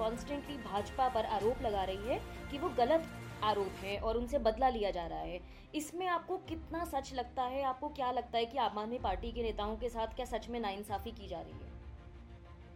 कॉन्स्टेंटली 0.00 0.56
भाजपा 0.56 1.08
पर 1.08 1.26
आरोप 1.26 1.62
लगा 1.62 1.84
रही 1.84 2.08
है 2.08 2.20
कि 2.50 2.58
वो 2.58 2.68
गलत 2.68 3.08
आरोप 3.44 3.84
है 3.84 3.98
और 3.98 4.16
उनसे 4.16 4.38
बदला 4.38 4.68
लिया 4.68 4.90
जा 4.90 5.06
रहा 5.06 5.18
है। 5.18 5.40
इसमें 5.74 6.06
आपको 6.06 6.36
कितना 6.48 6.84
सच 6.84 7.12
लगता 7.14 7.42
है? 7.42 7.62
आपको 7.62 7.88
क्या 7.88 8.10
लगता 8.12 8.38
है 8.38 8.46
कि 8.46 8.58
आम 8.58 8.78
आदमी 8.78 8.98
पार्टी 8.98 9.32
के 9.32 9.42
नेताओं 9.42 9.76
के 9.76 9.88
साथ 9.88 10.14
क्या 10.16 10.26
सच 10.26 10.48
में 10.48 10.60
नाइंसाफी 10.60 11.10
की 11.10 11.28
जा 11.28 11.40
रही 11.40 11.52
है? 11.52 11.69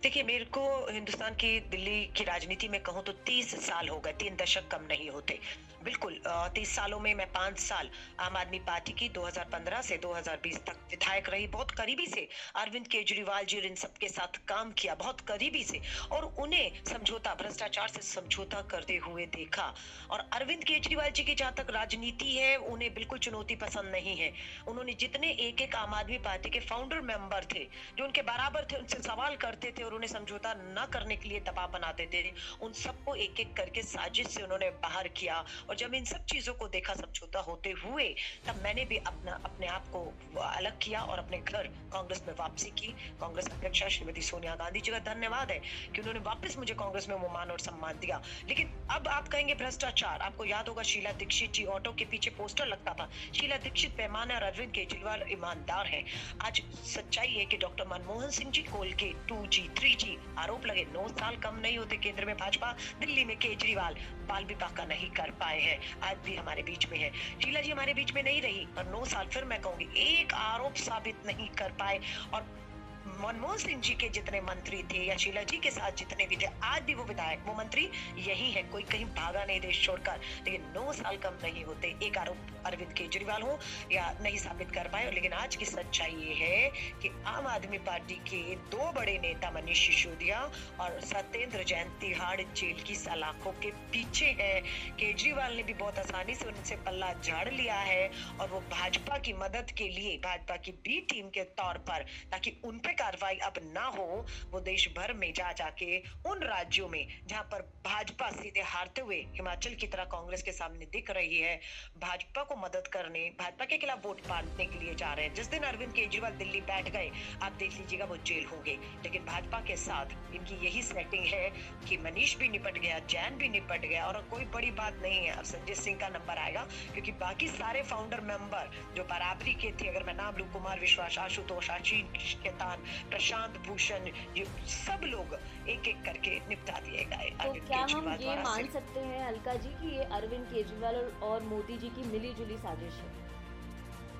देखिए, 0.04 0.22
मेरे 0.22 0.44
को 0.44 0.62
हिंदुस्तान 0.92 1.34
की 1.34 1.48
दिल्ली 1.70 2.00
की 2.16 2.24
राजनीति 2.24 2.68
में 2.68 2.80
कहूँ 2.82 3.02
तो 3.04 3.12
तीस 3.24 3.54
साल 3.66 3.88
हो 3.88 3.98
गए, 4.00 4.12
तीन 4.12 4.36
दशक 4.36 4.68
कम 4.68 4.82
नहीं 4.88 5.08
होते। 5.10 5.38
बिल्कुल 5.84 6.20
तीस 6.26 6.74
सालों 6.76 6.98
में 7.00 7.14
मैं 7.14 7.26
पाँच 7.32 7.58
साल 7.58 7.88
आम 8.20 8.36
आदमी 8.36 8.58
पार्टी 8.58 8.92
की 8.92 9.08
2015 9.08 9.80
से 9.82 9.96
2020 9.96 10.58
तक 10.66 10.76
विधायक 10.90 11.28
रही, 11.28 11.46
बहुत 11.46 11.70
करीबी 11.70 12.06
से 12.06 12.28
अरविंद 12.56 12.86
केजरीवाल 12.86 13.44
जी 13.44 13.58
इन 13.58 13.74
सबके 13.74 14.08
साथ 14.08 14.36
काम 14.48 14.72
किया, 14.72 14.94
बहुत 14.94 15.20
करीबी 15.20 15.62
से 15.64 15.80
और 16.12 16.24
उन्हें 16.38 16.84
समझौता, 16.84 17.34
भ्रष्टाचार 17.34 17.88
से 17.88 18.02
समझौता 18.02 18.60
करते 18.70 18.96
हुए 18.96 19.26
देखा। 19.26 19.72
और 20.10 20.28
अरविंद 20.32 20.64
केजरीवाल 20.64 21.10
जी 21.10 21.24
की 21.24 21.34
जहाँ 21.34 21.54
तक 21.54 21.70
राजनीति 21.70 22.36
है, 22.36 22.56
उन्हें 22.56 22.92
बिल्कुल 22.94 23.18
चुनौती 23.18 23.56
पसंद 23.56 23.92
नहीं 23.92 24.16
है। 24.16 24.32
उन्होंने 24.68 24.94
जितने 25.00 25.30
एक 25.48 25.60
एक 25.62 25.76
आम 25.76 25.94
आदमी 25.94 26.18
पार्टी 26.20 26.50
के 26.50 26.60
फाउंडर 26.62 27.00
मेंबर 27.04 27.44
थे, 27.54 27.66
जो 27.98 28.04
उनके 28.04 28.22
बराबर 28.24 28.66
थे, 28.72 28.76
उनसे 28.76 29.02
सवाल 29.02 29.36
करते 29.36 29.74
थे 29.78 29.82
और 29.82 29.93
उन्हें 29.94 30.08
समझौता 30.08 30.54
न 30.56 30.86
करने 30.92 31.16
के 31.16 31.28
लिए 31.28 31.40
दबाव 31.40 31.70
बनाते 31.70 32.06
थे। 32.06 32.22
उन 32.62 32.72
सबको 32.72 33.14
एक 33.14 33.40
एक 33.40 33.52
करके 33.56 33.82
साजिश 33.82 34.26
से 34.26 34.42
उन्होंने 34.42 34.70
बाहर 34.82 35.08
किया 35.08 35.44
और 35.68 35.76
जब 35.76 35.94
इन 35.94 36.04
सब 36.04 36.24
चीज़ों 36.24 36.54
को 36.54 36.68
देखा 36.68 36.94
समझौता 36.94 37.40
होते 37.40 37.70
हुए, 37.70 38.08
तब 38.46 38.62
मैंने 38.62 38.84
भी 38.84 38.96
अपना, 38.96 39.32
अपने 39.44 39.66
आप 39.66 39.88
को 39.88 40.02
अलग 40.40 40.78
किया 40.82 41.00
और 41.00 41.18
अपने 41.18 41.38
घर 41.38 41.66
कांग्रेस 41.92 42.22
में 42.28 42.34
वापसी 42.34 42.70
की। 42.70 42.86
कांग्रेस 43.20 43.48
अध्यक्षा 43.48 43.88
श्रीमती 43.88 44.22
सोनिया 44.22 44.54
गांधी 44.54 44.80
जी 44.80 44.90
का 44.90 44.98
धन्यवाद 45.04 45.50
है 45.50 45.58
कि 45.94 46.00
उन्होंने 46.00 46.20
वापस 46.20 46.56
मुझे 46.58 46.74
कांग्रेस 46.74 47.08
में 47.08 47.16
मान 47.32 47.50
और 47.50 47.58
सम्मान 47.58 47.98
दिया। 47.98 48.20
लेकिन 48.48 48.72
अब 48.90 49.08
आप 49.08 49.28
कहेंगे 49.28 49.54
भ्रष्टाचार, 49.54 50.20
आपको 50.20 50.44
याद 50.44 50.68
होगा 50.68 50.82
शीला 50.82 51.12
दीक्षित 51.12 51.52
जी 51.52 51.64
ऑटो 51.64 51.92
के 51.92 52.04
पीछे 52.04 52.30
पोस्टर 52.30 52.66
लगता 52.66 52.94
था। 52.94 53.08
शीला 53.34 53.56
दीक्षित 53.56 53.96
पैमाना 53.96 54.34
और 54.34 54.42
अरविंद 54.42 54.72
केजरीवाल 54.72 55.24
ईमानदार 55.30 55.86
है। 55.86 56.04
आज 56.40 56.62
सच्चाई 56.84 57.28
है 57.28 57.44
कि 57.44 57.56
डॉक्टर 57.56 57.86
मनमोहन 57.88 58.30
सिंह 58.30 58.50
जी 58.50 58.62
कोल 58.62 58.92
के 58.92 59.12
टू 59.28 59.46
जी 59.46 59.68
थ्री 59.68 59.83
जी। 59.88 60.18
आरोप 60.38 60.66
लगे 60.66 60.86
नौ 60.92 61.08
साल 61.08 61.36
कम 61.36 61.56
नहीं 61.56 61.78
होते 61.78 61.96
केंद्र 61.96 62.24
में 62.24 62.36
भाजपा, 62.36 62.72
दिल्ली 63.00 63.24
में 63.24 63.36
केजरीवाल। 63.36 63.94
बाल 64.28 64.44
विवाह 64.44 64.70
का 64.70 64.84
नहीं 64.84 65.10
कर 65.10 65.30
पाए 65.30 65.60
हैं। 65.60 66.00
आज 66.00 66.16
भी 66.16 66.36
हमारे 66.36 66.62
बीच 66.62 66.86
में 66.86 66.98
है। 66.98 67.10
शीला 67.12 67.60
जी 67.60 67.70
हमारे 67.70 67.94
बीच 67.94 68.12
में 68.12 68.22
नहीं 68.22 68.42
रही 68.42 68.66
और 68.78 68.84
नौ 68.86 69.04
साल 69.04 69.26
फिर 69.26 69.44
मैं 69.44 69.60
कहूँगी 69.60 69.88
एक 69.96 70.34
आरोप 70.34 70.74
साबित 70.74 71.26
नहीं 71.26 71.48
कर 71.48 71.72
पाए। 71.72 72.00
और 72.34 72.63
मनमोहन 73.06 73.56
सिंह 73.56 73.80
जी 73.80 73.94
के 73.94 74.08
जितने 74.08 74.40
मंत्री 74.40 74.82
थे 74.82 74.98
या 75.04 75.16
शीला 75.16 75.42
जी 75.42 75.56
के 75.56 75.70
साथ 75.70 75.92
जितने 75.92 76.26
भी 76.26 76.36
थे, 76.36 76.46
आज 76.62 76.82
भी 76.82 76.94
वो 76.94 77.04
विधायक, 77.04 77.42
वो 77.46 77.54
मंत्री 77.54 77.88
यही 78.16 78.50
है। 78.50 78.62
कोई 78.62 78.82
कहीं 78.82 79.04
भागा 79.04 79.44
नहीं 79.44 79.60
देश 79.60 79.84
छोड़कर। 79.84 80.20
लेकिन 80.44 80.72
नौ 80.74 80.92
साल 80.92 81.16
कम 81.16 81.34
नहीं 81.44 81.64
होते। 81.64 81.88
एक 82.02 82.18
आरोप 82.18 82.36
अरविंद 82.66 82.92
केजरीवाल 82.92 83.42
हो 83.42 83.58
या 83.92 84.18
नहीं 84.22 84.36
साबित 84.36 84.70
कर 84.70 84.88
पाए, 84.88 85.10
लेकिन 85.10 85.32
आज 85.32 85.56
की 85.56 85.64
सच्चाई 85.64 86.10
ये 86.10 86.34
है 86.34 86.70
कि 87.02 87.10
आम 87.26 87.46
आदमी 87.46 87.78
पार्टी 87.78 88.14
के 88.14 88.56
दो 88.56 88.92
बड़े 88.92 89.18
नेता 89.18 89.50
मनीष 89.50 89.86
सिसोदिया 89.86 90.40
और 90.80 91.00
सत्येंद्र 91.00 91.64
जैन 91.64 91.88
तिहाड़ 91.88 92.40
जेल 92.40 92.82
की 92.82 92.94
सलाखों 92.94 93.52
के 93.52 93.70
पीछे 93.70 94.26
है। 94.26 94.60
केजरीवाल 94.90 95.54
ने 95.54 95.62
भी 95.62 95.74
बहुत 95.74 95.98
आसानी 95.98 96.34
से 96.34 96.46
उनसे 96.46 96.76
पल्ला 96.76 97.12
झाड़ 97.12 97.48
लिया 97.48 97.74
है 97.74 98.10
और 98.40 98.48
वो 98.48 98.60
भाजपा 98.60 99.18
की 99.18 99.32
मदद 99.32 99.70
के 99.70 99.88
लिए, 99.88 100.16
भाजपा 100.16 100.56
की 100.56 100.72
बी 100.72 101.00
टीम 101.00 101.28
के 101.28 101.44
तौर 101.44 101.78
पर, 101.78 102.06
ताकि 102.30 102.56
उन 102.64 102.78
पे 102.78 102.93
कार्रवाई 102.94 103.36
अब 103.36 103.60
ना 103.64 103.84
हो, 103.86 104.26
वो 104.50 104.60
देश 104.60 104.88
भर 104.96 105.12
में 105.12 105.32
जा 105.32 105.52
जाके 105.52 105.98
उन 106.26 106.42
राज्यों 106.42 106.88
में 106.88 107.06
जहाँ 107.26 107.42
पर 107.42 107.62
भाजपा 107.84 108.30
सीधे 108.30 108.60
हारते 108.60 109.00
हुए 109.00 109.16
हिमाचल 109.34 109.74
की 109.74 109.86
तरह 109.86 110.04
कांग्रेस 110.04 110.42
के 110.42 110.52
सामने 110.52 110.86
दिख 110.86 111.10
रही 111.10 111.38
है, 111.38 111.60
भाजपा 111.98 112.42
को 112.42 112.56
मदद 112.56 112.86
करने, 112.86 113.20
भाजपा 113.38 113.64
के 113.64 113.78
खिलाफ 113.78 114.06
वोट 114.06 114.26
बांटने 114.28 114.66
के 114.66 114.78
लिए 114.78 114.94
जा 114.94 115.12
रहे 115.12 115.26
हैं। 115.26 115.34
जिस 115.34 115.50
दिन 115.50 115.62
अरविंद 115.62 115.92
केजरीवाल 115.92 116.32
दिल्ली 116.32 116.60
बैठ 116.60 116.88
गए, 116.88 117.10
आप 117.42 117.52
देख 117.52 117.72
लीजिएगा 117.72 118.04
वो 118.04 118.16
जेल 118.16 118.44
होंगे। 118.44 118.78
लेकिन 119.04 119.24
भाजपा 119.24 119.60
के 119.60 119.76
साथ 119.76 120.34
इनकी 120.34 120.64
यही 120.66 120.82
सेटिंग 120.82 121.26
है 121.26 121.50
कि 121.88 121.96
मनीष 121.96 122.36
भी 122.36 122.48
निपट 122.48 122.78
गया, 122.78 122.98
जैन 122.98 123.36
भी 123.36 123.48
निपट 123.48 123.80
गया, 123.80 124.06
और 124.06 124.22
कोई 124.22 124.44
बड़ी 124.44 124.70
बात 124.70 125.00
नहीं 125.02 125.18
है। 125.18 125.36
अब 125.36 125.44
संजय 125.44 125.74
सिंह 125.74 125.98
का 125.98 126.08
नंबर 126.08 126.38
आएगा, 126.38 126.62
क्योंकि 126.92 127.12
बाकी 127.12 127.48
सारे 127.48 127.82
फाउंडर 127.82 128.20
मेंबर 128.20 128.70
जो 128.96 129.04
बराबरी 129.04 129.54
के 129.54 129.72
थे, 129.72 129.88
अगर 129.88 130.02
मैं 130.02 130.14
नाम 130.14 130.36
लू, 130.36 130.44
कुमार 130.44 130.80
विश्वास, 130.80 131.18
आशुतोष, 131.18 131.70
आशीष 131.70 132.34
केतान 132.34 132.83
प्रशांत 133.10 133.58
भूषण 133.68 134.06
ये 134.36 134.44
सब 134.66 135.04
लोग 135.04 135.36
एक 135.68 135.88
एक 135.88 136.04
करके 136.04 136.38
निपटा 136.48 136.80
दिए 136.80 137.04
गए। 137.04 137.30
तो 137.44 137.52
क्या 137.66 137.86
हम 137.92 138.08
ये 138.20 138.36
मान 138.42 138.68
सकते 138.68 139.00
हैं 139.00 139.24
अलका 139.26 139.54
जी 139.54 139.68
कि 139.68 139.96
ये 139.96 140.04
अरविंद 140.04 140.46
केजरीवाल 140.46 140.96
और 141.22 141.42
मोदी 141.42 141.76
जी 141.76 141.88
की 141.88 142.10
मिली 142.12 142.32
जुली 142.34 142.56
साजिश 142.56 142.94
है? 142.94 143.33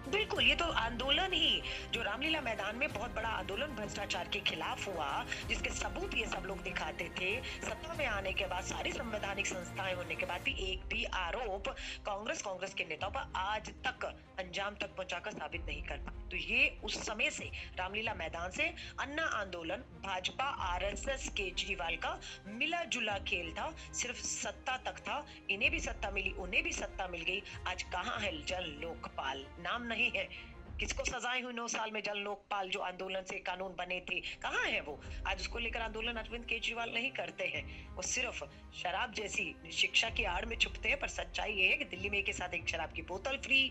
बिल्कुल, 0.09 0.45
ये 0.45 0.55
तो 0.55 0.65
आंदोलन 0.65 1.33
ही, 1.33 1.63
जो 1.91 2.03
रामलीला 2.03 2.41
मैदान 2.41 2.77
में 2.77 2.93
बहुत 2.93 3.15
बड़ा 3.15 3.29
आंदोलन, 3.29 3.67
भ्रष्टाचार 3.67 4.29
के 4.29 4.41
खिलाफ 4.41 4.89
हुआ, 4.89 5.25
जिसके 5.49 5.71
सबूत 5.71 6.15
ये 6.15 6.27
सब 6.27 6.43
लोग 6.47 6.63
दिखाते 6.63 7.05
थे। 7.05 7.43
सत्ता 7.43 7.95
में 7.95 8.07
आने 8.07 8.33
के 8.33 8.47
बाद, 8.47 8.65
सारी 8.65 8.93
संवैधानिक 8.93 9.47
संस्थाएँ 9.47 9.95
होने 9.95 10.15
के 10.15 10.27
बाद 10.27 10.41
भी 10.41 10.73
एक 10.73 10.87
भी 10.87 11.05
आरोप 11.05 11.69
कांग्रेस 12.07 12.43
कांग्रेस 12.43 12.75
के 12.75 12.85
नेताओं 12.85 13.11
पर 13.11 13.33
आज 13.37 13.71
तक 13.71 14.05
अंजाम 14.39 14.75
तक 14.75 14.87
पहुंचाकर 14.87 15.31
साबित 15.31 15.67
नहीं 15.67 15.83
कर 15.83 15.97
पाए। 15.97 16.29
तो 16.29 16.37
ये 16.37 16.81
उस 16.85 17.07
समय 17.07 17.31
से 17.31 17.45
रामलीला 17.79 18.15
मैदान 18.15 18.51
से 18.51 18.75
अन्ना 19.01 19.23
आंदोलन, 19.23 19.77
भाजपा, 19.77 20.45
आरएसएस, 20.45 21.29
केजरीवाल 21.29 21.97
का 21.97 22.21
मिला 22.47 22.85
जुला 22.85 23.19
खेल 23.19 23.53
था। 23.53 23.75
सिर्फ़ 23.95 24.17
सत्ता 24.17 24.77
तक 24.77 24.99
था, 24.99 25.27
इन्हें 25.51 25.71
भी 25.71 25.81
सत्ता 25.81 26.11
मिली, 26.11 26.31
उन्हें 26.31 26.63
भी 26.63 26.73
सत्ता 26.73 27.09
मिल 27.09 27.23
गई। 27.23 27.43
आज 27.69 27.83
कहाँ 27.83 28.19
है 28.19 28.45
जल 28.45 28.79
लोकपाल? 28.83 29.47
नाम 29.61 29.83
नहीं 29.95 30.11
है। 30.17 30.55
किसको 30.81 31.05
सजाएँ 31.05 31.43
हुई 31.43 31.53
नौ 31.53 31.69
साल 31.69 31.91
में 31.91 32.03
जल 32.03 32.19
लोकपाल 32.19 32.69
जो 32.69 32.81
आंदोलन 32.81 33.23
से 33.23 33.39
कानून 33.39 33.75
बने 33.79 34.01
थे? 34.01 34.21
कहाँ 34.21 34.65
है 34.65 34.81
वो? 34.81 35.01
आज 35.27 35.41
उसको 35.41 35.59
लेकर 35.59 35.81
आंदोलन 35.81 36.13
अरविंद 36.13 36.45
केजरीवाल 36.45 36.91
नहीं 36.95 37.11
करते 37.11 37.45
हैं। 37.45 37.95
वो 37.95 38.03
सिर्फ़ 38.03 38.45
शराब 38.75 39.13
जैसी 39.13 39.55
शिक्षा 39.73 40.11
की 40.11 40.25
आड़ 40.25 40.45
में 40.45 40.57
छुपते 40.57 40.89
हैं, 40.89 40.99
पर 41.01 41.09
सच्चाई 41.09 41.53
ये 41.53 41.69
है 41.69 41.77
कि 41.77 41.85
दिल्ली 41.85 42.11
में 42.11 42.23
के 42.25 42.33
साथ 42.33 42.55
एक 42.55 42.69
शराब 42.69 42.93
की 42.93 43.03
बोतल 43.03 43.37
फ्री, 43.37 43.71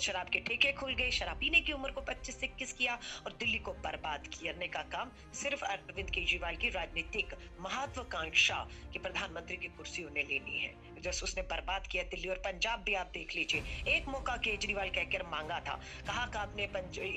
शराब 0.00 0.28
के 0.28 0.40
ठेके 0.40 0.72
खुल 0.72 0.94
गए, 0.94 1.10
शराब 1.10 1.36
पीने 1.36 1.60
की 1.60 1.72
उम्र 1.72 1.90
को 1.90 2.00
25 2.00 2.40
से 2.40 2.46
इक्कीस 2.46 2.72
किया 2.72 3.00
और 3.26 3.32
दिल्ली 3.32 3.58
को 3.58 3.72
बर्बाद 3.72 4.26
करने 4.26 4.68
का 4.68 4.82
काम 4.82 5.12
सिर्फ़ 5.32 5.64
अरविंद 5.64 6.10
केजरीवाल 6.10 6.56
की 6.56 6.68
राजनीतिक 6.68 7.34
महत्वाकांक्षा 7.60 8.68
की 8.92 8.98
प्रधानमंत्री 8.98 9.56
की 9.56 9.68
कुर्सी 9.68 10.04
उन्हें 10.04 10.24
लेनी 10.24 10.58
है। 10.58 10.91
जैसे 11.02 11.24
उसने 11.24 11.42
बर्बाद 11.42 11.86
किया 11.86 12.02
दिल्ली 12.02 12.28
और 12.28 12.36
पंजाब 12.36 12.82
भी 12.82 12.94
आप 12.94 13.10
देख 13.14 13.36
लीजिए। 13.36 13.62
एक 13.88 14.08
मौका 14.08 14.36
केजरीवाल 14.36 14.88
कहकर 14.88 15.22
मांगा 15.22 15.60
था। 15.60 15.80
कहा 16.06 16.26
का 16.26 16.40
आपने 16.40 16.68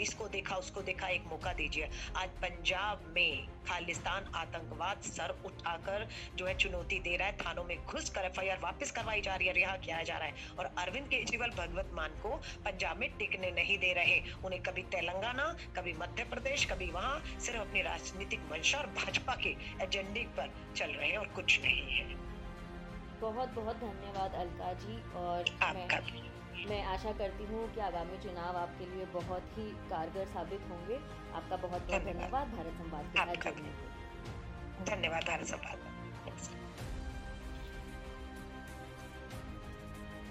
इसको 0.01 0.27
देखा, 0.27 0.55
उसको 0.55 0.81
देखा, 0.81 1.07
एक 1.07 1.23
मौका 1.25 1.53
दीजिए। 1.53 1.89
आज 2.15 2.29
पंजाब 2.29 3.13
में 3.15 3.47
खालिस्तान 3.65 4.31
आतंकवाद 4.35 5.01
सर 5.01 5.29
उठाकर 5.45 6.07
जो 6.35 6.45
है 6.45 6.57
चुनौती 6.57 6.99
दे 6.99 7.15
रहा 7.15 7.27
है। 7.27 7.37
थानों 7.37 7.63
में 7.63 7.85
घुस 7.85 8.09
कर 8.09 8.21
एफ़ 8.21 8.61
वापस 8.61 8.91
करवाई 8.91 9.21
जा 9.21 9.35
रही 9.35 9.47
है 9.47 9.53
रिहा 9.53 9.77
किया 9.77 10.03
जा 10.03 10.17
रहा 10.17 10.27
है? 10.27 10.33
और 10.59 10.65
अरविंद 10.77 11.07
केजरीवाल 11.07 11.49
भगवत 11.49 11.89
मान 11.93 12.09
को 12.09 12.29
पंजाब 12.65 12.97
में 12.97 13.17
टिकने 13.17 13.51
नहीं 13.51 13.77
दे 13.77 13.93
रहे। 13.93 14.21
उन्हें 14.45 14.61
कभी 14.61 14.81
तेलंगाना, 14.81 15.57
कभी 15.75 15.93
मध्य 15.93 16.23
प्रदेश, 16.23 16.65
कभी 16.65 16.85
वहाँ 16.85 17.39
सिर्फ़ 17.39 17.61
अपनी 17.61 17.81
राजनीतिक 17.81 18.39
मंशा 18.39 18.77
और 18.77 18.87
भाजपा 18.87 19.35
के 19.35 19.49
एजेंडे 19.83 20.19
पर 20.19 20.73
चल 20.77 20.89
रहे 20.89 21.09
हैं 21.09 21.17
और 21.17 21.27
कुछ 21.27 21.61
नहीं 21.61 21.91
है। 21.91 22.34
बहुत 23.21 23.49
बहुत 23.49 23.75
धन्यवाद 23.75 24.33
अलका 24.33 24.71
जी 24.73 24.95
और 25.15 25.49
मैं, 25.73 25.87
मैं 26.69 26.83
आशा 26.85 27.11
करती 27.11 27.43
हूँ 27.43 27.67
कि 27.73 27.81
आगामी 27.81 28.17
चुनाव 28.17 28.57
आपके 28.57 28.85
लिए 28.85 29.05
बहुत 29.13 29.57
ही 29.57 29.69
कारगर 29.89 30.25
साबित 30.25 30.69
होंगे। 30.69 30.99
आपका 31.33 31.55
बहुत 31.57 31.87
बहुत 31.87 32.01
धन्यवाद। 32.03 32.47
भारत 32.47 32.73
संवाद 32.73 33.05
के 33.05 33.19
साथ 33.19 33.43
जुड़ने 33.43 33.69
के 33.71 34.85
धन्यवाद 34.85 35.23
भारत 35.23 35.47
संवाद। 35.47 35.94